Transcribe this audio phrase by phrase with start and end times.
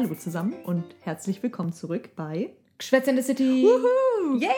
[0.00, 3.64] Hallo zusammen und herzlich willkommen zurück bei Geschwätz in the City.
[3.64, 4.38] Wuhu!
[4.38, 4.48] Yay!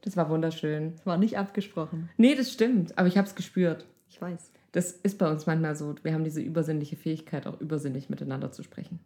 [0.00, 0.94] Das war wunderschön.
[1.04, 2.08] War nicht abgesprochen.
[2.16, 3.84] Nee, das stimmt, aber ich habe es gespürt.
[4.08, 4.50] Ich weiß.
[4.72, 5.94] Das ist bei uns manchmal so.
[6.04, 8.98] Wir haben diese übersinnliche Fähigkeit, auch übersinnlich miteinander zu sprechen.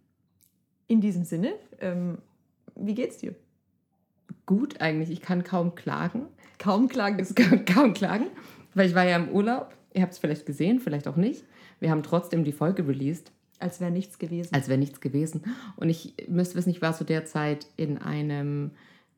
[0.87, 2.19] In diesem Sinne, ähm,
[2.77, 3.35] wie geht's dir?
[4.47, 5.11] Gut eigentlich.
[5.11, 6.29] Ich kann kaum klagen.
[6.61, 7.19] Kaum klagen.
[7.19, 8.27] Ich kann kaum klagen,
[8.75, 9.75] weil ich war ja im Urlaub.
[9.95, 11.43] Ihr habt es vielleicht gesehen, vielleicht auch nicht.
[11.81, 14.55] Wir haben trotzdem die Folge released, Als wäre nichts gewesen.
[14.55, 15.45] als wäre nichts gewesen.
[15.77, 18.73] Und ich müsst wissen, ich war zu der Zeit in einem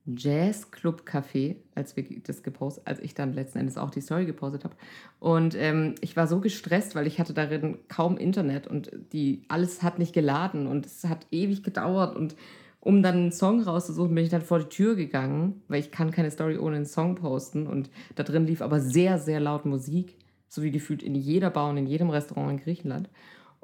[0.06, 4.76] Jazz-Club-Café, als wir das gepostet, als ich dann letzten Endes auch die Story gepostet habe.
[5.18, 9.82] Und ähm, ich war so gestresst, weil ich hatte darin kaum Internet und die alles
[9.82, 12.36] hat nicht geladen und es hat ewig gedauert und
[12.80, 16.12] um dann einen Song rauszusuchen, bin ich dann vor die Tür gegangen, weil ich kann
[16.12, 20.16] keine Story ohne einen Song posten und da drin lief aber sehr, sehr laut Musik,
[20.46, 23.10] so wie gefühlt in jeder Bar und in jedem Restaurant in Griechenland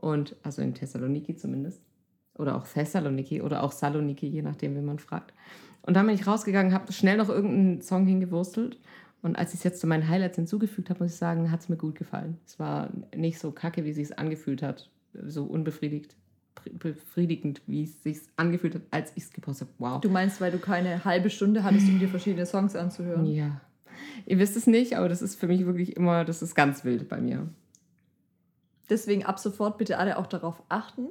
[0.03, 1.81] und also in Thessaloniki zumindest
[2.37, 5.33] oder auch Thessaloniki oder auch Saloniki, je nachdem, wie man fragt.
[5.83, 8.79] Und dann bin ich rausgegangen, habe schnell noch irgendeinen Song hingewurstelt.
[9.23, 11.69] Und als ich es jetzt zu meinen Highlights hinzugefügt habe, muss ich sagen, hat es
[11.69, 12.39] mir gut gefallen.
[12.45, 14.91] Es war nicht so kacke, wie es sich angefühlt hat.
[15.13, 16.17] So unbefriedigt,
[16.73, 19.95] befriedigend, wie es sich angefühlt hat, als ich es gepostet habe.
[19.95, 20.01] Wow.
[20.01, 23.27] Du meinst, weil du keine halbe Stunde hattest, um dir verschiedene Songs anzuhören?
[23.27, 23.61] Ja.
[24.27, 27.09] Ihr wisst es nicht, aber das ist für mich wirklich immer, das ist ganz wild
[27.09, 27.49] bei mir.
[28.93, 31.07] Deswegen ab sofort bitte alle auch darauf achten,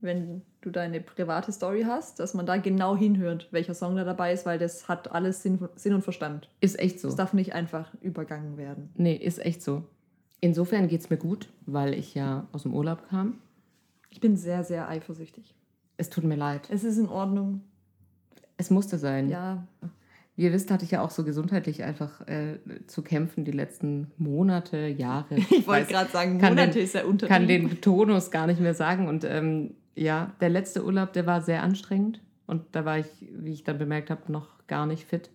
[0.00, 4.32] wenn du deine private Story hast, dass man da genau hinhört, welcher Song da dabei
[4.32, 6.48] ist, weil das hat alles Sinn, Sinn und Verstand.
[6.62, 7.08] Ist echt so.
[7.08, 8.88] Es darf nicht einfach übergangen werden.
[8.94, 9.84] Nee, ist echt so.
[10.40, 13.42] Insofern geht es mir gut, weil ich ja aus dem Urlaub kam.
[14.08, 15.54] Ich bin sehr, sehr eifersüchtig.
[15.98, 16.66] Es tut mir leid.
[16.70, 17.60] Es ist in Ordnung.
[18.56, 19.28] Es musste sein.
[19.28, 19.66] Ja,
[20.36, 22.58] Wie ihr wisst, hatte ich ja auch so gesundheitlich einfach äh,
[22.88, 25.36] zu kämpfen die letzten Monate, Jahre.
[25.50, 27.28] ich wollte gerade sagen, kann Monate den- ist ja untertrieben.
[27.28, 29.06] kann den Tonus gar nicht mehr sagen.
[29.06, 32.20] Und ähm, ja, der letzte Urlaub, der war sehr anstrengend.
[32.46, 35.30] Und da war ich, wie ich dann bemerkt habe, noch gar nicht fit.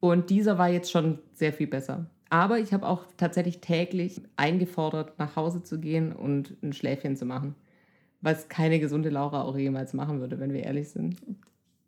[0.00, 2.06] Und dieser war jetzt schon sehr viel besser.
[2.30, 7.26] Aber ich habe auch tatsächlich täglich eingefordert, nach Hause zu gehen und ein Schläfchen zu
[7.26, 7.54] machen.
[8.22, 11.16] Was keine gesunde Laura auch jemals machen würde, wenn wir ehrlich sind.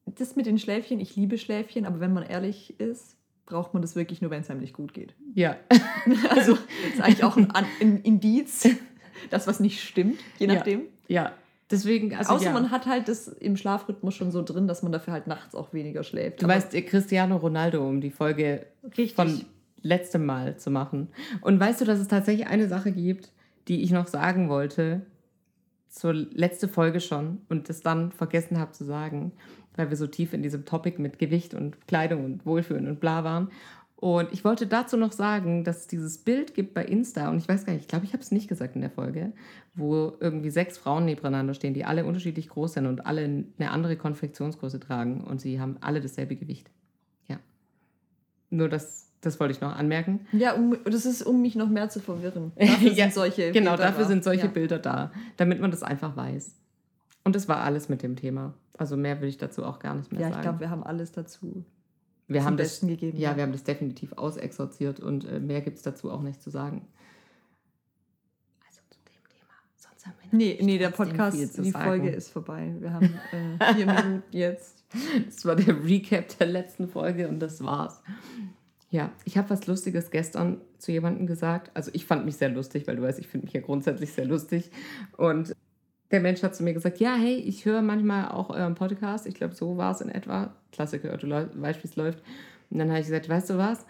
[0.06, 3.16] Das mit den Schläfchen, ich liebe Schläfchen, aber wenn man ehrlich ist,
[3.46, 5.14] braucht man das wirklich nur, wenn es einem nicht gut geht.
[5.34, 5.56] Ja,
[6.30, 6.52] Also
[6.92, 7.50] ist eigentlich auch ein,
[7.80, 8.68] ein Indiz,
[9.30, 10.54] dass was nicht stimmt, je Ja.
[10.54, 10.82] nachdem.
[11.08, 11.32] ja.
[11.70, 12.52] Deswegen, also Außer ja.
[12.52, 15.72] man hat halt das im Schlafrhythmus schon so drin, dass man dafür halt nachts auch
[15.72, 16.42] weniger schläft.
[16.42, 19.14] Du Aber weißt, Cristiano Ronaldo, um die Folge Richtig.
[19.14, 19.44] von
[19.80, 21.08] letztem Mal zu machen.
[21.40, 23.32] Und weißt du, dass es tatsächlich eine Sache gibt,
[23.66, 25.06] die ich noch sagen wollte,
[25.88, 29.32] zur letzte Folge schon und das dann vergessen habe zu sagen,
[29.76, 33.24] weil wir so tief in diesem Topic mit Gewicht und Kleidung und Wohlfühlen und bla
[33.24, 33.48] waren.
[33.96, 37.48] Und ich wollte dazu noch sagen, dass es dieses Bild gibt bei Insta, und ich
[37.48, 39.32] weiß gar nicht, ich glaube, ich habe es nicht gesagt in der Folge,
[39.74, 43.96] wo irgendwie sechs Frauen nebeneinander stehen, die alle unterschiedlich groß sind und alle eine andere
[43.96, 46.70] Konfektionsgröße tragen und sie haben alle dasselbe Gewicht.
[47.28, 47.38] Ja.
[48.50, 50.26] Nur das, das wollte ich noch anmerken.
[50.32, 52.52] ja, um, das ist, um mich noch mehr zu verwirren.
[52.58, 54.08] Dafür Ja, sind solche Genau, Bilder dafür da.
[54.08, 54.52] sind solche ja.
[54.52, 56.54] Bilder da, damit man das einfach weiß.
[57.24, 58.54] Und das war alles mit dem Thema.
[58.76, 60.42] Also mehr will ich dazu auch gar nicht mehr Ja, ich sagen.
[60.42, 61.64] glaube, wir haben alles dazu
[62.26, 63.18] wir zum haben das, Besten gegeben.
[63.18, 66.50] ja, wir haben das definitiv ausexorziert und äh, mehr gibt es dazu auch nicht zu
[66.50, 66.86] sagen.
[68.66, 69.52] Also zu dem Thema.
[69.76, 71.84] Sonst haben wir Nee, nee, der Podcast, viel zu die sagen.
[71.84, 72.74] Folge ist vorbei.
[72.78, 74.84] Wir haben äh, vier Minuten jetzt.
[75.26, 78.00] Das war der Recap der letzten Folge und das war's.
[78.90, 81.70] Ja, ich habe was Lustiges gestern zu jemandem gesagt.
[81.74, 84.24] Also ich fand mich sehr lustig, weil du weißt, ich finde mich ja grundsätzlich sehr
[84.24, 84.70] lustig.
[85.16, 85.54] Und
[86.14, 89.26] der Mensch hat zu mir gesagt, ja, hey, ich höre manchmal auch euren Podcast.
[89.26, 90.54] Ich glaube, so war es in etwa.
[90.70, 92.20] Klassiker, du weißt, wie es läuft.
[92.70, 93.84] Und dann habe ich gesagt, weißt du was?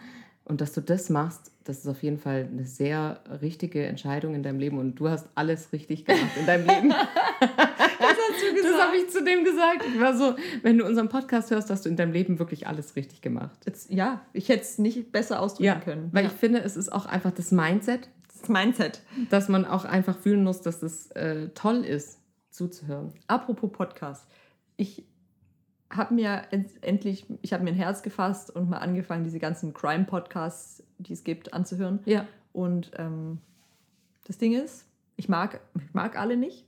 [0.46, 4.42] Und dass du das machst, das ist auf jeden Fall eine sehr richtige Entscheidung in
[4.42, 4.78] deinem Leben.
[4.78, 6.90] Und du hast alles richtig gemacht in deinem Leben.
[7.40, 9.84] Was hast du Das habe ich zu dem gesagt.
[9.86, 12.96] Ich war so, wenn du unseren Podcast hörst, hast du in deinem Leben wirklich alles
[12.96, 13.58] richtig gemacht.
[13.66, 16.08] Jetzt, ja, ich hätte es nicht besser ausdrücken können.
[16.12, 16.30] Weil ja.
[16.30, 18.08] ich finde, es ist auch einfach das Mindset,
[18.48, 19.02] Mindset.
[19.30, 22.20] dass man auch einfach fühlen muss, dass es äh, toll ist,
[22.50, 23.12] zuzuhören.
[23.26, 24.26] Apropos Podcast.
[24.76, 25.04] Ich
[25.90, 26.42] habe mir
[26.80, 31.24] endlich, ich habe mir ein Herz gefasst und mal angefangen, diese ganzen Crime-Podcasts, die es
[31.24, 32.00] gibt, anzuhören.
[32.04, 32.26] Ja.
[32.52, 33.38] Und ähm,
[34.26, 34.86] das Ding ist,
[35.16, 36.66] ich mag, ich mag alle nicht.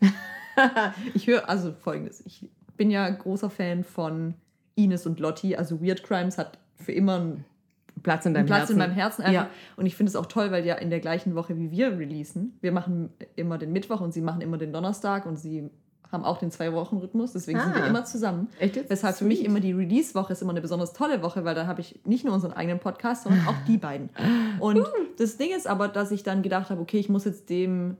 [1.14, 4.34] ich höre, also folgendes, ich bin ja großer Fan von
[4.74, 7.44] Ines und Lotti, also Weird Crimes hat für immer einen
[8.02, 8.72] Platz in deinem Platz Herzen.
[8.72, 9.44] in meinem Herzen einfach.
[9.44, 9.50] Ja.
[9.76, 12.56] Und ich finde es auch toll, weil ja in der gleichen Woche wie wir releasen.
[12.60, 15.70] Wir machen immer den Mittwoch und sie machen immer den Donnerstag und sie
[16.10, 17.86] haben auch den Zwei-Wochen-Rhythmus, deswegen sind wir Ah.
[17.86, 18.48] immer zusammen.
[18.58, 18.88] Echt jetzt?
[18.88, 21.82] Weshalb für mich immer die Release-Woche ist immer eine besonders tolle Woche, weil da habe
[21.82, 24.08] ich nicht nur unseren eigenen Podcast, sondern auch die beiden.
[24.58, 24.86] Und
[25.18, 27.98] das Ding ist aber, dass ich dann gedacht habe, okay, ich muss jetzt dem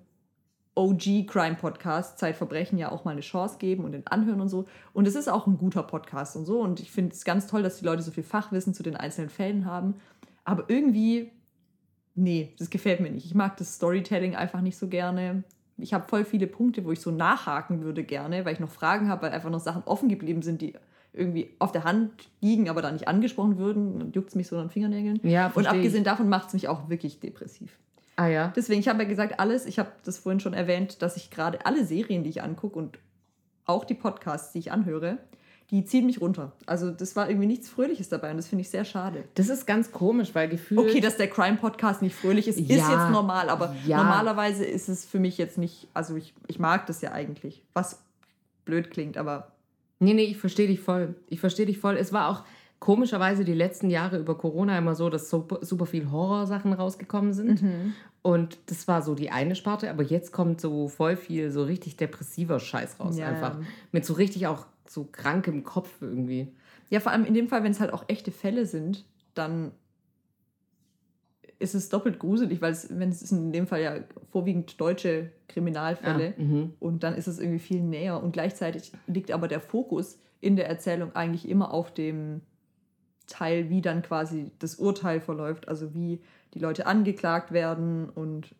[0.78, 4.66] OG-Crime-Podcast, Zeitverbrechen, ja auch mal eine Chance geben und den anhören und so.
[4.92, 6.60] Und es ist auch ein guter Podcast und so.
[6.60, 9.28] Und ich finde es ganz toll, dass die Leute so viel Fachwissen zu den einzelnen
[9.28, 9.96] Fällen haben.
[10.44, 11.32] Aber irgendwie,
[12.14, 13.26] nee, das gefällt mir nicht.
[13.26, 15.42] Ich mag das Storytelling einfach nicht so gerne.
[15.76, 19.08] Ich habe voll viele Punkte, wo ich so nachhaken würde gerne, weil ich noch Fragen
[19.08, 20.74] habe, weil einfach noch Sachen offen geblieben sind, die
[21.12, 23.98] irgendwie auf der Hand liegen, aber da nicht angesprochen würden.
[23.98, 25.18] Dann juckt es mich so an den Fingernägeln.
[25.24, 27.76] Ja, und abgesehen davon macht es mich auch wirklich depressiv.
[28.18, 28.52] Ah ja.
[28.56, 31.64] Deswegen, ich habe ja gesagt, alles, ich habe das vorhin schon erwähnt, dass ich gerade
[31.64, 32.98] alle Serien, die ich angucke und
[33.64, 35.18] auch die Podcasts, die ich anhöre,
[35.70, 36.50] die ziehen mich runter.
[36.66, 39.22] Also das war irgendwie nichts Fröhliches dabei und das finde ich sehr schade.
[39.36, 40.80] Das ist ganz komisch, weil gefühlt.
[40.80, 42.76] Okay, dass der Crime-Podcast nicht fröhlich ist, ist Ja.
[42.90, 43.98] jetzt normal, aber Ja.
[43.98, 48.00] normalerweise ist es für mich jetzt nicht, also ich, ich mag das ja eigentlich, was
[48.64, 49.52] blöd klingt, aber
[50.00, 51.14] Nee, nee, ich verstehe dich voll.
[51.28, 51.96] Ich verstehe dich voll.
[51.96, 52.44] Es war auch
[52.80, 57.62] komischerweise die letzten Jahre über Corona immer so, dass super, super viel Horrorsachen rausgekommen sind.
[58.22, 61.96] Und das war so die eine Sparte, aber jetzt kommt so voll viel so richtig
[61.96, 63.58] depressiver Scheiß raus Ja, einfach.
[63.58, 63.66] ja.
[63.92, 66.48] Mit so richtig auch so krankem Kopf irgendwie.
[66.90, 69.04] Ja, vor allem in dem Fall, wenn es halt auch echte Fälle sind,
[69.34, 69.72] dann
[71.58, 73.94] ist es doppelt gruselig, weil es, wenn es in dem Fall ja
[74.30, 76.72] vorwiegend deutsche Kriminalfälle Ah, mhm.
[76.78, 80.68] und dann ist es irgendwie viel näher und gleichzeitig liegt aber der Fokus in der
[80.68, 82.42] Erzählung eigentlich immer auf dem
[83.28, 86.20] Teil, wie dann quasi das Urteil verläuft, also wie
[86.54, 88.54] die Leute angeklagt werden und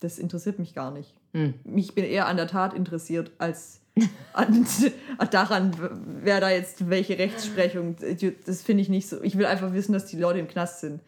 [0.00, 1.14] das interessiert mich gar nicht.
[1.32, 1.54] Mhm.
[1.76, 3.80] Ich bin eher an der Tat interessiert als
[4.32, 4.66] an,
[5.30, 5.72] daran,
[6.22, 7.96] wer da jetzt welche Rechtsprechung.
[8.46, 9.22] Das finde ich nicht so.
[9.22, 11.00] Ich will einfach wissen, dass die Leute im Knast sind.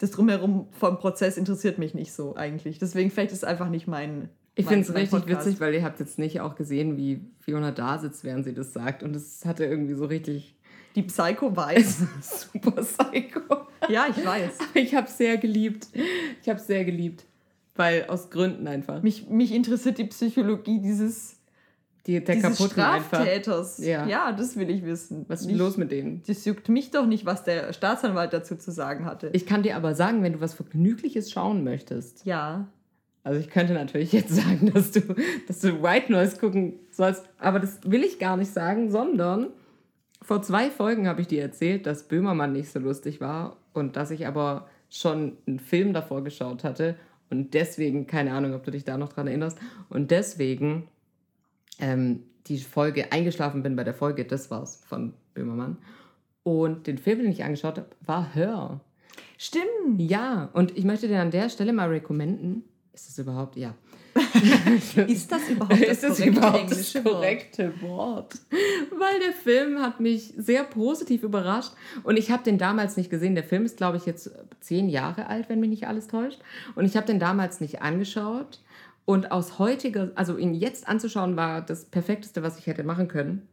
[0.00, 2.78] Das Drumherum vom Prozess interessiert mich nicht so eigentlich.
[2.78, 4.28] Deswegen vielleicht ist es einfach nicht mein.
[4.56, 5.46] Ich finde es richtig Podcast.
[5.46, 8.72] witzig, weil ihr habt jetzt nicht auch gesehen, wie Fiona da sitzt, während sie das
[8.72, 9.02] sagt.
[9.02, 10.54] Und es hatte irgendwie so richtig
[10.94, 12.02] Die Psycho weiß.
[12.52, 13.40] super Psycho.
[13.88, 14.52] ja, ich weiß.
[14.74, 15.88] Ich habe es sehr geliebt.
[16.42, 17.24] Ich habe es sehr geliebt.
[17.76, 19.02] Weil aus Gründen einfach.
[19.02, 21.36] Mich, mich interessiert die Psychologie dieses,
[22.06, 22.64] Die, der dieses.
[22.64, 23.78] Straftäters.
[23.78, 24.06] Ja.
[24.06, 25.24] ja, das will ich wissen.
[25.26, 26.22] Was ist Nicht- los mit denen?
[26.26, 29.30] Das juckt mich doch nicht, was der Staatsanwalt dazu zu sagen hatte.
[29.32, 32.24] Ich kann dir aber sagen, wenn du was Vergnügliches schauen möchtest.
[32.24, 32.68] ja.
[33.26, 35.00] Also ich könnte natürlich jetzt sagen, dass du,
[35.48, 39.46] dass du White Noise gucken sollst, aber das will ich gar nicht sagen, sondern
[40.24, 44.10] vor zwei Folgen habe ich dir erzählt, dass Böhmermann nicht so lustig war und dass
[44.10, 46.96] ich aber schon einen Film davor geschaut hatte
[47.30, 49.58] und deswegen, keine Ahnung, ob du dich da noch dran erinnerst,
[49.90, 50.88] und deswegen
[51.78, 55.78] ähm, die Folge eingeschlafen bin bei der Folge, das war's von Böhmermann.
[56.42, 58.80] Und den Film, den ich angeschaut habe, war Hör.
[59.38, 60.00] Stimmt.
[60.00, 62.64] Ja, und ich möchte dir an der Stelle mal recommenden.
[62.92, 63.56] Ist das überhaupt?
[63.56, 63.74] Ja.
[65.06, 67.04] Ist das überhaupt das ist das korrekte überhaupt das Wort?
[67.04, 68.34] korrekte Wort?
[68.96, 71.72] Weil der Film hat mich sehr positiv überrascht
[72.04, 73.34] und ich habe den damals nicht gesehen.
[73.34, 74.30] Der Film ist, glaube ich, jetzt
[74.60, 76.38] zehn Jahre alt, wenn mich nicht alles täuscht.
[76.74, 78.60] Und ich habe den damals nicht angeschaut.
[79.06, 83.46] Und aus heutiger, also ihn jetzt anzuschauen, war das Perfekteste, was ich hätte machen können.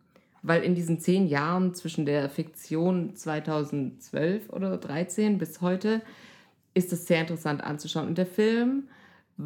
[0.44, 6.02] Weil in diesen zehn Jahren zwischen der Fiktion 2012 oder 13 bis heute
[6.74, 8.08] ist es sehr interessant anzuschauen.
[8.08, 8.84] Und der Film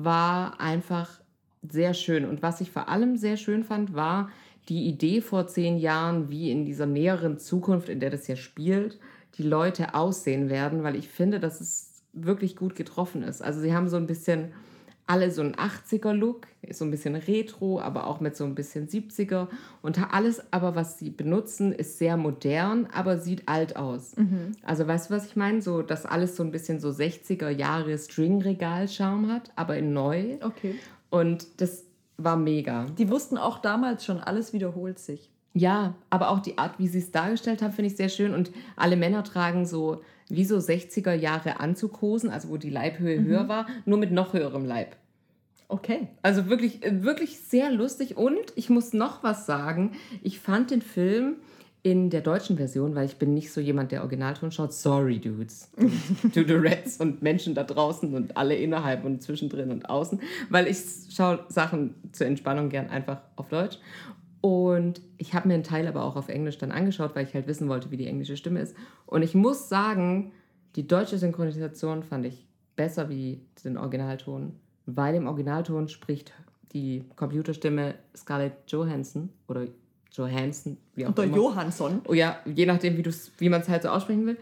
[0.04, 1.22] war einfach
[1.62, 2.26] sehr schön.
[2.26, 4.30] Und was ich vor allem sehr schön fand, war
[4.68, 9.00] die Idee vor zehn Jahren, wie in dieser näheren Zukunft, in der das ja spielt,
[9.38, 13.42] die Leute aussehen werden, weil ich finde, dass es wirklich gut getroffen ist.
[13.42, 14.54] Also sie haben so ein bisschen
[15.08, 19.48] alle so einen 80er-Look, so ein bisschen retro, aber auch mit so ein bisschen 70er.
[19.82, 24.16] Und alles aber, was sie benutzen, ist sehr modern, aber sieht alt aus.
[24.64, 25.62] Also weißt du, was ich meine?
[25.62, 30.38] So, dass alles so ein bisschen so 60er Jahre Stringregal-Charme hat, aber in neu.
[30.42, 30.76] Okay.
[31.12, 31.84] Und das
[32.18, 32.86] war mega.
[32.98, 35.30] Die wussten auch damals schon, alles wiederholt sich.
[35.54, 38.34] Ja, aber auch die Art, wie sie es dargestellt haben, finde ich sehr schön.
[38.34, 43.48] Und alle Männer tragen so wie so 60er Jahre Anzughosen, also wo die Leibhöhe höher
[43.48, 44.96] war, nur mit noch höherem Leib.
[45.68, 46.08] Okay.
[46.22, 48.18] Also wirklich, äh, wirklich sehr lustig.
[48.18, 49.94] Und ich muss noch was sagen.
[50.22, 51.38] Ich fand den Film
[51.82, 54.74] in der deutschen Version, weil ich bin nicht so jemand, der Originalton schaut.
[54.74, 55.70] Sorry, Dudes.
[55.78, 55.92] Und
[56.36, 60.20] Duderettes und Menschen da draußen und alle innerhalb und zwischendrin und außen.
[60.50, 60.78] Weil ich
[61.16, 63.78] schaue Sachen zur Entspannung gern einfach auf Deutsch.
[64.46, 67.48] Und ich habe mir einen Teil aber auch auf Englisch dann angeschaut, weil ich halt
[67.48, 68.76] wissen wollte, wie die englische Stimme ist.
[69.08, 70.34] Und ich muss sagen,
[70.76, 74.54] die deutsche Synchronisation fand ich besser wie den Originalton,
[74.86, 76.32] weil im Originalton spricht
[76.74, 79.66] die Computerstimme Scarlett Johansson oder
[80.12, 81.38] Johansson, wie auch Und der immer.
[81.38, 82.02] Johansson.
[82.08, 84.38] Oh ja, je nachdem, wie, wie man es halt so aussprechen will.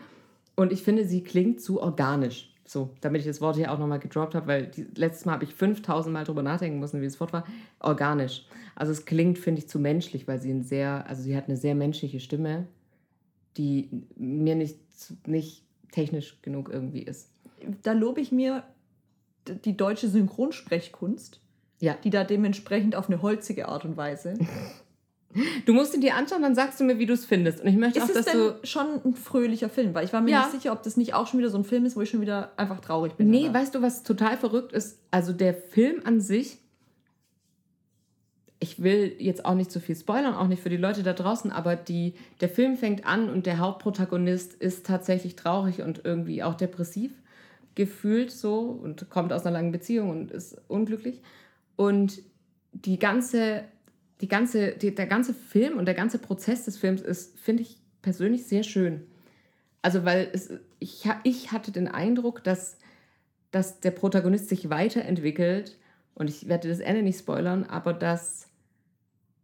[0.57, 2.52] Und ich finde, sie klingt zu organisch.
[2.65, 5.43] So, damit ich das Wort hier auch nochmal gedroppt habe, weil die, letztes Mal habe
[5.43, 7.45] ich 5000 Mal drüber nachdenken müssen, wie das Wort war.
[7.79, 8.45] Organisch.
[8.75, 11.57] Also es klingt, finde ich, zu menschlich, weil sie ein sehr, also sie hat eine
[11.57, 12.67] sehr menschliche Stimme,
[13.57, 14.79] die mir nicht,
[15.27, 17.29] nicht technisch genug irgendwie ist.
[17.83, 18.63] Da lobe ich mir
[19.47, 21.39] die deutsche Synchronsprechkunst.
[21.79, 21.97] Ja.
[22.01, 24.35] die da dementsprechend auf eine holzige Art und Weise.
[25.65, 27.61] Du musst ihn dir anschauen, dann sagst du mir, wie du es findest.
[27.61, 28.55] Und ich möchte Ist auch, es dass denn du.
[28.63, 29.93] schon ein fröhlicher Film?
[29.93, 30.39] Weil ich war mir Ja.
[30.41, 32.21] nicht sicher, ob das nicht auch schon wieder so ein Film ist, wo ich schon
[32.21, 33.29] wieder einfach traurig bin.
[33.29, 33.61] Nee, danach.
[33.61, 34.99] weißt du, was total verrückt ist?
[35.11, 36.57] Also der Film an sich,
[38.59, 41.51] ich will jetzt auch nicht zu viel spoilern, auch nicht für die Leute da draußen,
[41.51, 46.53] aber die, der Film fängt an und der Hauptprotagonist ist tatsächlich traurig und irgendwie auch
[46.55, 47.11] depressiv
[47.75, 51.21] gefühlt so und kommt aus einer langen Beziehung und ist unglücklich.
[51.75, 52.19] Und
[52.71, 53.63] die ganze,
[54.23, 57.75] die ganze, die, der ganze Film und der ganze Prozess des Films ist, finde ich
[58.01, 59.05] persönlich sehr schön.
[59.81, 60.49] Also, weil es,
[60.79, 62.77] ich, ich hatte den Eindruck, dass,
[63.51, 65.77] dass der Protagonist sich weiterentwickelt
[66.15, 68.47] und ich werde das Ende nicht spoilern, aber dass,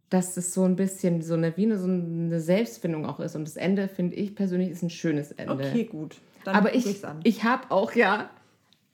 [0.08, 3.36] dass es so ein bisschen so eine, wie eine, so eine Selbstfindung auch ist.
[3.36, 5.52] Und das Ende, finde ich persönlich, ist ein schönes Ende.
[5.52, 6.16] Okay, gut.
[6.44, 7.20] Dann aber ich, an.
[7.22, 8.30] ich habe auch ja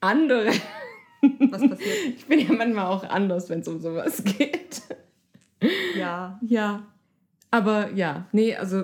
[0.01, 0.47] andere.
[1.49, 1.79] Was passiert?
[2.17, 4.81] Ich bin ja manchmal auch anders, wenn es um sowas geht.
[5.97, 6.39] Ja.
[6.47, 6.85] Ja.
[7.49, 8.83] Aber ja, nee, also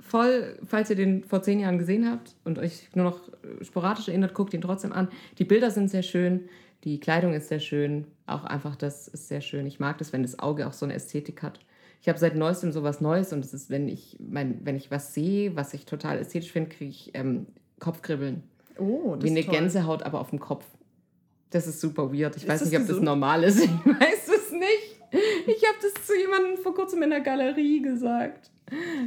[0.00, 4.08] voll, falls ihr den vor zehn Jahren gesehen habt und euch nur noch äh, sporadisch
[4.08, 5.08] erinnert, guckt ihn trotzdem an.
[5.38, 6.48] Die Bilder sind sehr schön,
[6.84, 9.66] die Kleidung ist sehr schön, auch einfach das ist sehr schön.
[9.66, 11.60] Ich mag das, wenn das Auge auch so eine Ästhetik hat.
[12.00, 15.14] Ich habe seit neuestem sowas Neues und das ist, wenn ich, mein, wenn ich was
[15.14, 17.46] sehe, was ich total ästhetisch finde, kriege ich ähm,
[17.78, 18.42] Kopfkribbeln.
[18.78, 19.54] Oh, das Wie eine toll.
[19.54, 20.64] Gänsehaut, aber auf dem Kopf.
[21.50, 22.34] Das ist super weird.
[22.36, 23.04] Ich Ist weiß das nicht, ob das gesund?
[23.04, 23.60] normal ist.
[23.62, 25.01] Ich weiß es nicht.
[25.12, 28.50] Ich habe das zu jemandem vor kurzem in der Galerie gesagt.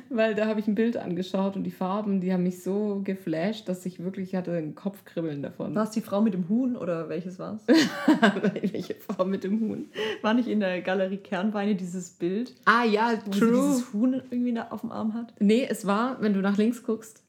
[0.10, 3.68] Weil da habe ich ein Bild angeschaut und die Farben, die haben mich so geflasht,
[3.68, 5.74] dass ich wirklich hatte ein Kopfkribbeln davon.
[5.74, 7.76] War es die Frau mit dem Huhn oder welches war es?
[8.62, 9.90] Welche Frau mit dem Huhn?
[10.22, 13.52] War nicht in der Galerie Kernweine dieses Bild, Ah ja, wo sie true.
[13.54, 15.34] dieses Huhn irgendwie da auf dem Arm hat?
[15.40, 17.24] Nee, es war, wenn du nach links guckst,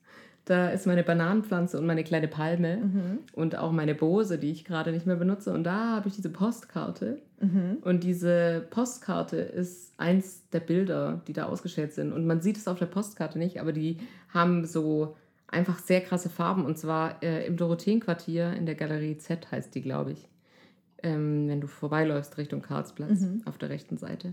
[0.47, 3.19] da ist meine Bananenpflanze und meine kleine Palme Mhm.
[3.35, 5.53] und auch meine Bose, die ich gerade nicht mehr benutze.
[5.53, 7.19] Und da habe ich diese Postkarte.
[7.41, 7.79] Mhm.
[7.83, 12.13] Und diese Postkarte ist eins der Bilder, die da ausgestellt sind.
[12.13, 13.99] Und man sieht es auf der Postkarte nicht, aber die
[14.33, 15.17] haben so
[15.49, 16.65] einfach sehr krasse Farben.
[16.65, 20.29] Und zwar äh, im Dorotheenquartier in der Galerie Z heißt die, glaube ich.
[21.03, 23.43] Ähm, wenn du vorbeiläufst Richtung Karlsplatz Mhm.
[23.45, 24.33] auf der rechten Seite,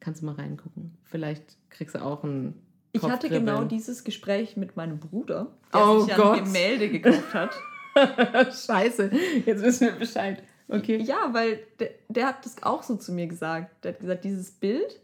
[0.00, 0.92] kannst du mal reingucken.
[1.04, 2.54] Vielleicht kriegst du auch ein
[2.92, 6.38] Ich hatte genau dieses Gespräch mit meinem Bruder, der Oh sich ja Gott.
[6.38, 7.54] ein Gemälde gekauft hat.
[8.54, 9.10] Scheiße,
[9.46, 10.42] jetzt wissen wir Bescheid.
[10.68, 11.02] Okay.
[11.02, 13.84] Ja, weil der, der hat das auch so zu mir gesagt.
[13.84, 15.00] Der hat gesagt, dieses Bild,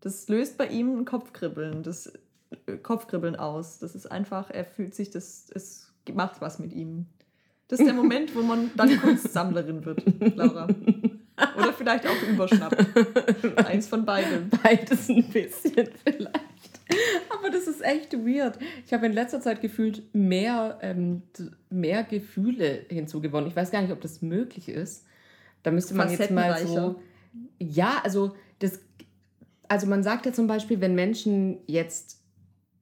[0.00, 2.12] das löst bei ihm ein Kopfkribbeln, das
[2.66, 3.78] äh, Kopfkribbeln aus.
[3.78, 7.06] Das ist einfach, er fühlt sich, das, es macht was mit ihm.
[7.68, 10.02] Das ist der Moment, wo man dann Kunstsammlerin wird,
[10.36, 10.68] Laura.
[11.58, 12.86] Oder vielleicht auch überschnappt.
[13.66, 14.48] Eins von beidem.
[14.62, 16.75] Beides ein bisschen vielleicht.
[17.30, 18.58] Aber das ist echt weird.
[18.84, 21.22] Ich habe in letzter Zeit gefühlt mehr, ähm,
[21.70, 23.48] mehr Gefühle hinzugewonnen.
[23.48, 25.04] Ich weiß gar nicht, ob das möglich ist.
[25.62, 27.00] Da müsste man jetzt mal so.
[27.58, 28.80] Ja, also das.
[29.68, 32.22] Also man sagt ja zum Beispiel, wenn Menschen jetzt,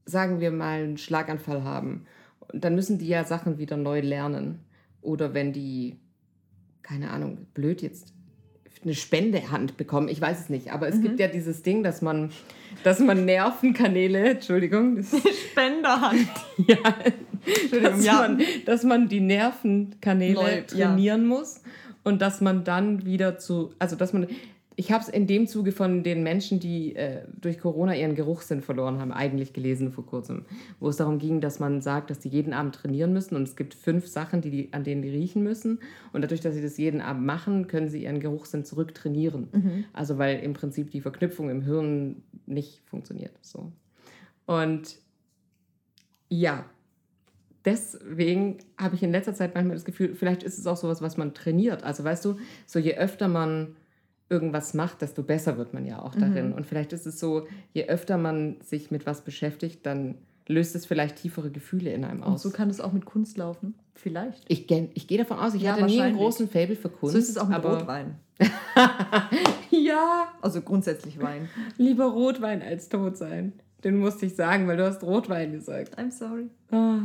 [0.04, 2.06] sagen wir mal, einen Schlaganfall haben,
[2.52, 4.60] dann müssen die ja Sachen wieder neu lernen.
[5.00, 5.98] Oder wenn die,
[6.82, 8.12] keine Ahnung, blöd jetzt,
[8.82, 10.08] eine Spendehand bekommen.
[10.08, 10.72] Ich weiß es nicht.
[10.72, 12.30] Aber es gibt ja dieses Ding, dass man,
[12.82, 15.08] dass man Nervenkanäle, Entschuldigung, das
[15.50, 16.28] Spenderhand.
[16.66, 16.76] ja,
[17.44, 18.14] Entschuldigung, dass, ja.
[18.14, 20.62] man, dass man die Nervenkanäle ja.
[20.62, 21.60] trainieren muss
[22.02, 24.28] und dass man dann wieder zu, also dass man,
[24.76, 28.60] ich habe es in dem Zuge von den Menschen, die äh, durch Corona ihren Geruchssinn
[28.60, 30.44] verloren haben, eigentlich gelesen vor kurzem,
[30.80, 33.54] wo es darum ging, dass man sagt, dass die jeden Abend trainieren müssen und es
[33.54, 35.78] gibt fünf Sachen, die die, an denen die riechen müssen
[36.12, 39.48] und dadurch, dass sie das jeden Abend machen, können sie ihren Geruchssinn zurücktrainieren.
[39.52, 39.84] Mhm.
[39.92, 43.32] Also weil im Prinzip die Verknüpfung im Hirn nicht funktioniert.
[43.42, 43.70] So.
[44.46, 44.98] Und
[46.28, 46.64] ja,
[47.64, 51.16] deswegen habe ich in letzter Zeit manchmal das Gefühl, vielleicht ist es auch sowas, was
[51.16, 51.84] man trainiert.
[51.84, 53.76] Also weißt du, so je öfter man
[54.30, 56.52] irgendwas macht, desto besser wird man ja auch darin.
[56.52, 60.16] Und vielleicht ist es so, je öfter man sich mit was beschäftigt, dann
[60.46, 62.42] löst es vielleicht tiefere Gefühle in einem Und aus.
[62.42, 63.74] so kann es auch mit Kunst laufen.
[63.94, 64.44] Vielleicht.
[64.48, 67.12] ich, ich gehe davon aus, ich Ja, hatte nie einen großen Fable für Kunst.
[67.12, 68.16] So ist es auch mit aber Rotwein.
[69.70, 71.48] ja, Also grundsätzlich Wein.
[71.78, 73.52] lieber Rotwein als tot sein.
[73.84, 75.98] Den musste ich sagen, weil du hast Rotwein gesagt.
[75.98, 76.48] I'm sorry.
[76.70, 77.00] Ah.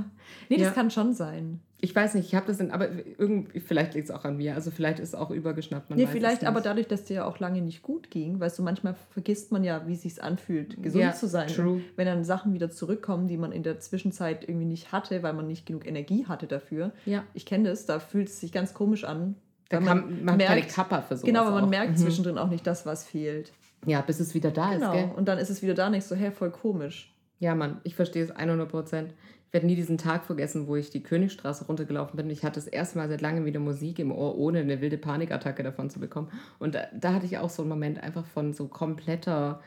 [0.50, 0.72] Nee, das Ja.
[0.72, 1.60] kann schon sein.
[1.82, 4.56] Ich weiß nicht, ich habe das in, aber irgendwie, vielleicht liegt es auch an mir.
[4.56, 5.90] Also vielleicht ist es auch übergeschnappt.
[5.90, 8.64] Man nee, vielleicht aber dadurch, dass dir ja auch lange nicht gut ging, weißt du,
[8.64, 11.48] manchmal vergisst man ja, wie es sich anfühlt, gesund Ja, zu sein.
[11.48, 11.82] true.
[11.96, 15.48] Wenn dann Sachen wieder zurückkommen, die man in der Zwischenzeit irgendwie nicht hatte, weil man
[15.48, 16.92] nicht genug Energie hatte dafür.
[17.06, 17.24] Ja.
[17.34, 19.36] Ich kenne das, da fühlt es sich ganz komisch an.
[19.70, 21.26] Da kann, man hat keine Kappa für sowas.
[21.26, 21.70] Genau, weil man auch.
[21.70, 21.98] merkt Mhm.
[21.98, 23.54] zwischendrin auch nicht das, was fehlt.
[23.86, 24.88] Ja, bis es wieder da Genau.
[24.88, 25.12] ist, gell?
[25.16, 27.16] Und dann ist es wieder da nicht so, hey, voll komisch.
[27.38, 29.14] Ja, Mann, ich verstehe es 100 Prozent.
[29.50, 32.30] Ich werde nie diesen Tag vergessen, wo ich die Königstraße runtergelaufen bin.
[32.30, 35.64] Ich hatte das erste Mal seit langem wieder Musik im Ohr, ohne eine wilde Panikattacke
[35.64, 36.30] davon zu bekommen.
[36.60, 39.60] Und da, da hatte ich auch so einen Moment einfach von so kompletter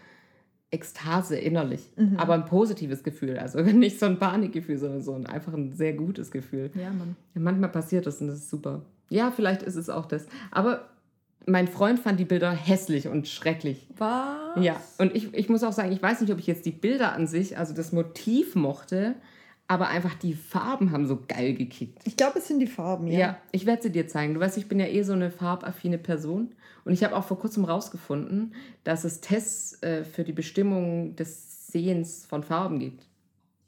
[0.70, 1.90] Ekstase innerlich.
[1.96, 2.16] Mhm.
[2.16, 3.38] Aber ein positives Gefühl.
[3.38, 6.70] Also nicht so ein Panikgefühl, sondern so ein einfach ein sehr gutes Gefühl.
[6.74, 7.16] Ja, Mann.
[7.34, 8.82] Ja, manchmal passiert das und das ist super.
[9.08, 10.26] Ja, vielleicht ist es auch das.
[10.52, 10.90] Aber
[11.44, 13.88] mein Freund fand die Bilder hässlich und schrecklich.
[13.98, 14.62] Was?
[14.62, 17.14] Ja, und ich, ich muss auch sagen, ich weiß nicht, ob ich jetzt die Bilder
[17.14, 19.16] an sich, also das Motiv mochte,
[19.68, 22.02] aber einfach die Farben haben so geil gekickt.
[22.04, 23.18] Ich glaube, es sind die Farben, ja.
[23.18, 24.34] Ja, ich werde sie dir zeigen.
[24.34, 26.54] Du weißt, ich bin ja eh so eine farbaffine Person.
[26.84, 28.54] Und ich habe auch vor kurzem rausgefunden,
[28.84, 33.06] dass es Tests äh, für die Bestimmung des Sehens von Farben gibt.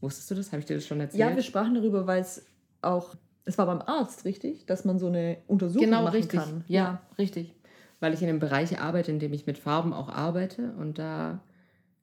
[0.00, 0.48] Wusstest du das?
[0.48, 1.20] Habe ich dir das schon erzählt?
[1.20, 2.44] Ja, wir sprachen darüber, weil es
[2.82, 3.14] auch,
[3.46, 4.66] es war beim Arzt, richtig?
[4.66, 6.40] Dass man so eine Untersuchung genau, machen richtig.
[6.40, 6.64] kann.
[6.68, 7.54] Ja, richtig.
[8.00, 10.74] Weil ich in einem Bereich arbeite, in dem ich mit Farben auch arbeite.
[10.78, 11.40] Und da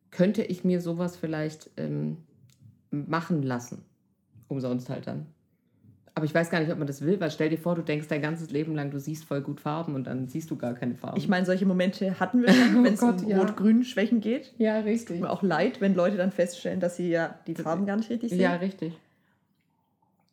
[0.10, 2.18] könnte ich mir sowas vielleicht ähm,
[2.92, 3.84] machen lassen.
[4.48, 5.28] Umsonst halt dann.
[6.14, 8.10] Aber ich weiß gar nicht, ob man das will, weil stell dir vor, du denkst
[8.10, 10.94] dein ganzes Leben lang, du siehst voll gut Farben und dann siehst du gar keine
[10.96, 11.18] Farben.
[11.18, 13.40] Ich meine, solche Momente hatten wir schon, wenn es um ja.
[13.40, 14.54] Rot-Grün-Schwächen geht.
[14.58, 15.18] ja, richtig.
[15.18, 18.10] Tut mir auch leid, wenn Leute dann feststellen, dass sie ja die Farben gar nicht
[18.10, 18.42] richtig sehen.
[18.42, 18.94] Ja, richtig.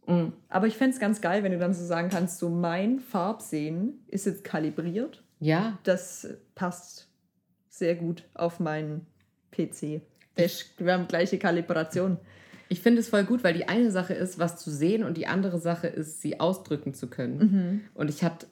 [0.08, 0.32] Mhm.
[0.48, 4.00] Aber ich fände es ganz geil, wenn du dann so sagen kannst, so mein Farbsehen
[4.08, 5.22] ist jetzt kalibriert.
[5.38, 7.08] Ja, Das passt
[7.68, 9.06] sehr gut auf meinen
[9.52, 10.00] PC.
[10.36, 12.18] Der Wir haben gleiche Kalibration.
[12.68, 15.26] Ich finde es voll gut, weil die eine Sache ist, was zu sehen und die
[15.26, 17.38] andere Sache ist, sie ausdrücken zu können.
[17.38, 17.80] Mhm.
[17.94, 18.46] Und ich hatte,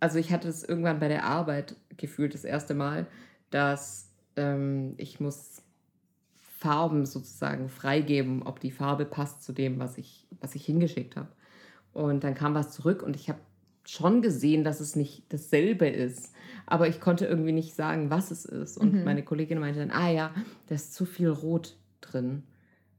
[0.00, 3.06] also ich hatte es irgendwann bei der Arbeit gefühlt das erste Mal,
[3.50, 5.62] dass ähm, ich muss
[6.58, 11.28] Farben sozusagen freigeben, ob die Farbe passt zu dem, was ich, was ich hingeschickt habe.
[11.92, 13.38] Und dann kam was zurück und ich habe
[13.84, 16.32] schon gesehen, dass es nicht dasselbe ist.
[16.66, 18.76] Aber ich konnte irgendwie nicht sagen, was es ist.
[18.76, 19.04] Und Mhm.
[19.04, 20.30] meine Kollegin meinte dann, ah ja,
[20.66, 22.42] da ist zu viel Rot drin.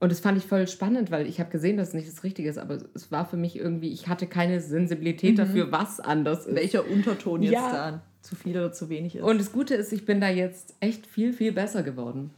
[0.02, 2.50] Und das fand ich voll spannend, weil ich habe gesehen, dass es nicht das Richtige
[2.50, 5.38] ist, aber es war für mich irgendwie, ich hatte keine Sensibilität Mhm.
[5.38, 6.56] dafür, was anders ist.
[6.56, 7.72] Welcher Unterton jetzt Ja.
[7.72, 9.24] da zu viel oder zu wenig ist.
[9.24, 12.32] Und das Gute ist, ich bin da jetzt echt viel, viel besser geworden.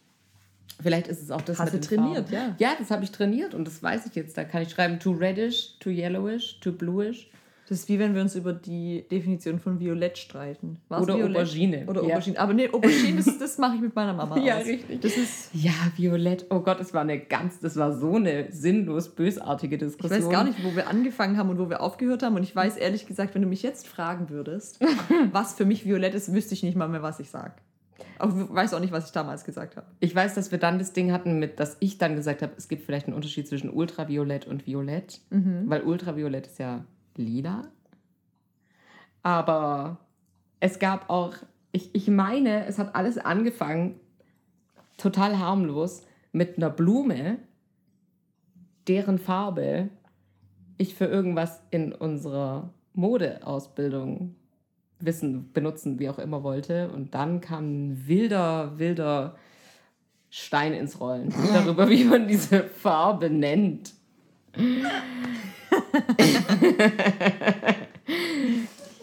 [0.81, 2.55] Vielleicht ist es auch das Hast mit du trainiert, Farben.
[2.59, 2.69] ja.
[2.71, 4.36] Ja, das habe ich trainiert und das weiß ich jetzt.
[4.38, 7.29] Da kann ich schreiben, too reddish, too yellowish, too bluish.
[7.71, 10.79] Das ist wie wenn wir uns über die Definition von Violett streiten.
[10.89, 11.38] War's Oder Violett?
[11.38, 11.86] Aubergine.
[11.88, 12.15] Oder Ja.
[12.15, 12.38] Aubergine.
[12.39, 14.65] Aber nee, Aubergine, das, das mache ich mit meiner Mama Ja, aus.
[14.65, 14.99] richtig.
[14.99, 16.47] Das ist, Ja, Violett.
[16.49, 20.21] Oh Gott, das war eine ganz, das war so eine sinnlos bösartige ich Diskussion.
[20.21, 22.36] weiß gar nicht, wo wir angefangen haben und wo wir aufgehört haben.
[22.36, 24.81] Und ich weiß ehrlich gesagt, wenn du mich jetzt fragen würdest,
[25.31, 27.53] was für mich Violett ist, wüsste ich nicht mal mehr, was ich sage.
[28.21, 29.88] Ich weiß auch nicht, was ich damals gesagt habe.
[30.01, 32.67] Ich weiß, dass wir dann das Ding hatten, mit, dass ich dann gesagt habe, es
[32.67, 35.21] gibt vielleicht einen Unterschied zwischen Ultraviolett und Violett.
[35.29, 35.63] Mhm.
[35.67, 36.84] Weil Ultraviolett ist ja
[37.17, 37.63] lila.
[39.24, 39.97] Aber
[40.60, 41.36] es gab auch,
[41.71, 44.00] ich, ich meine, es hat alles angefangen,
[44.97, 47.39] total harmlos, mit einer Blume,
[48.88, 49.89] deren Farbe
[50.78, 54.36] ich für irgendwas in unserer Modeausbildung
[55.00, 56.89] wissen, benutzen, wie auch immer wollte.
[56.91, 59.36] Und dann kam ein wilder, wilder
[60.30, 63.93] Stein ins Rollen darüber, wie man diese Farbe nennt.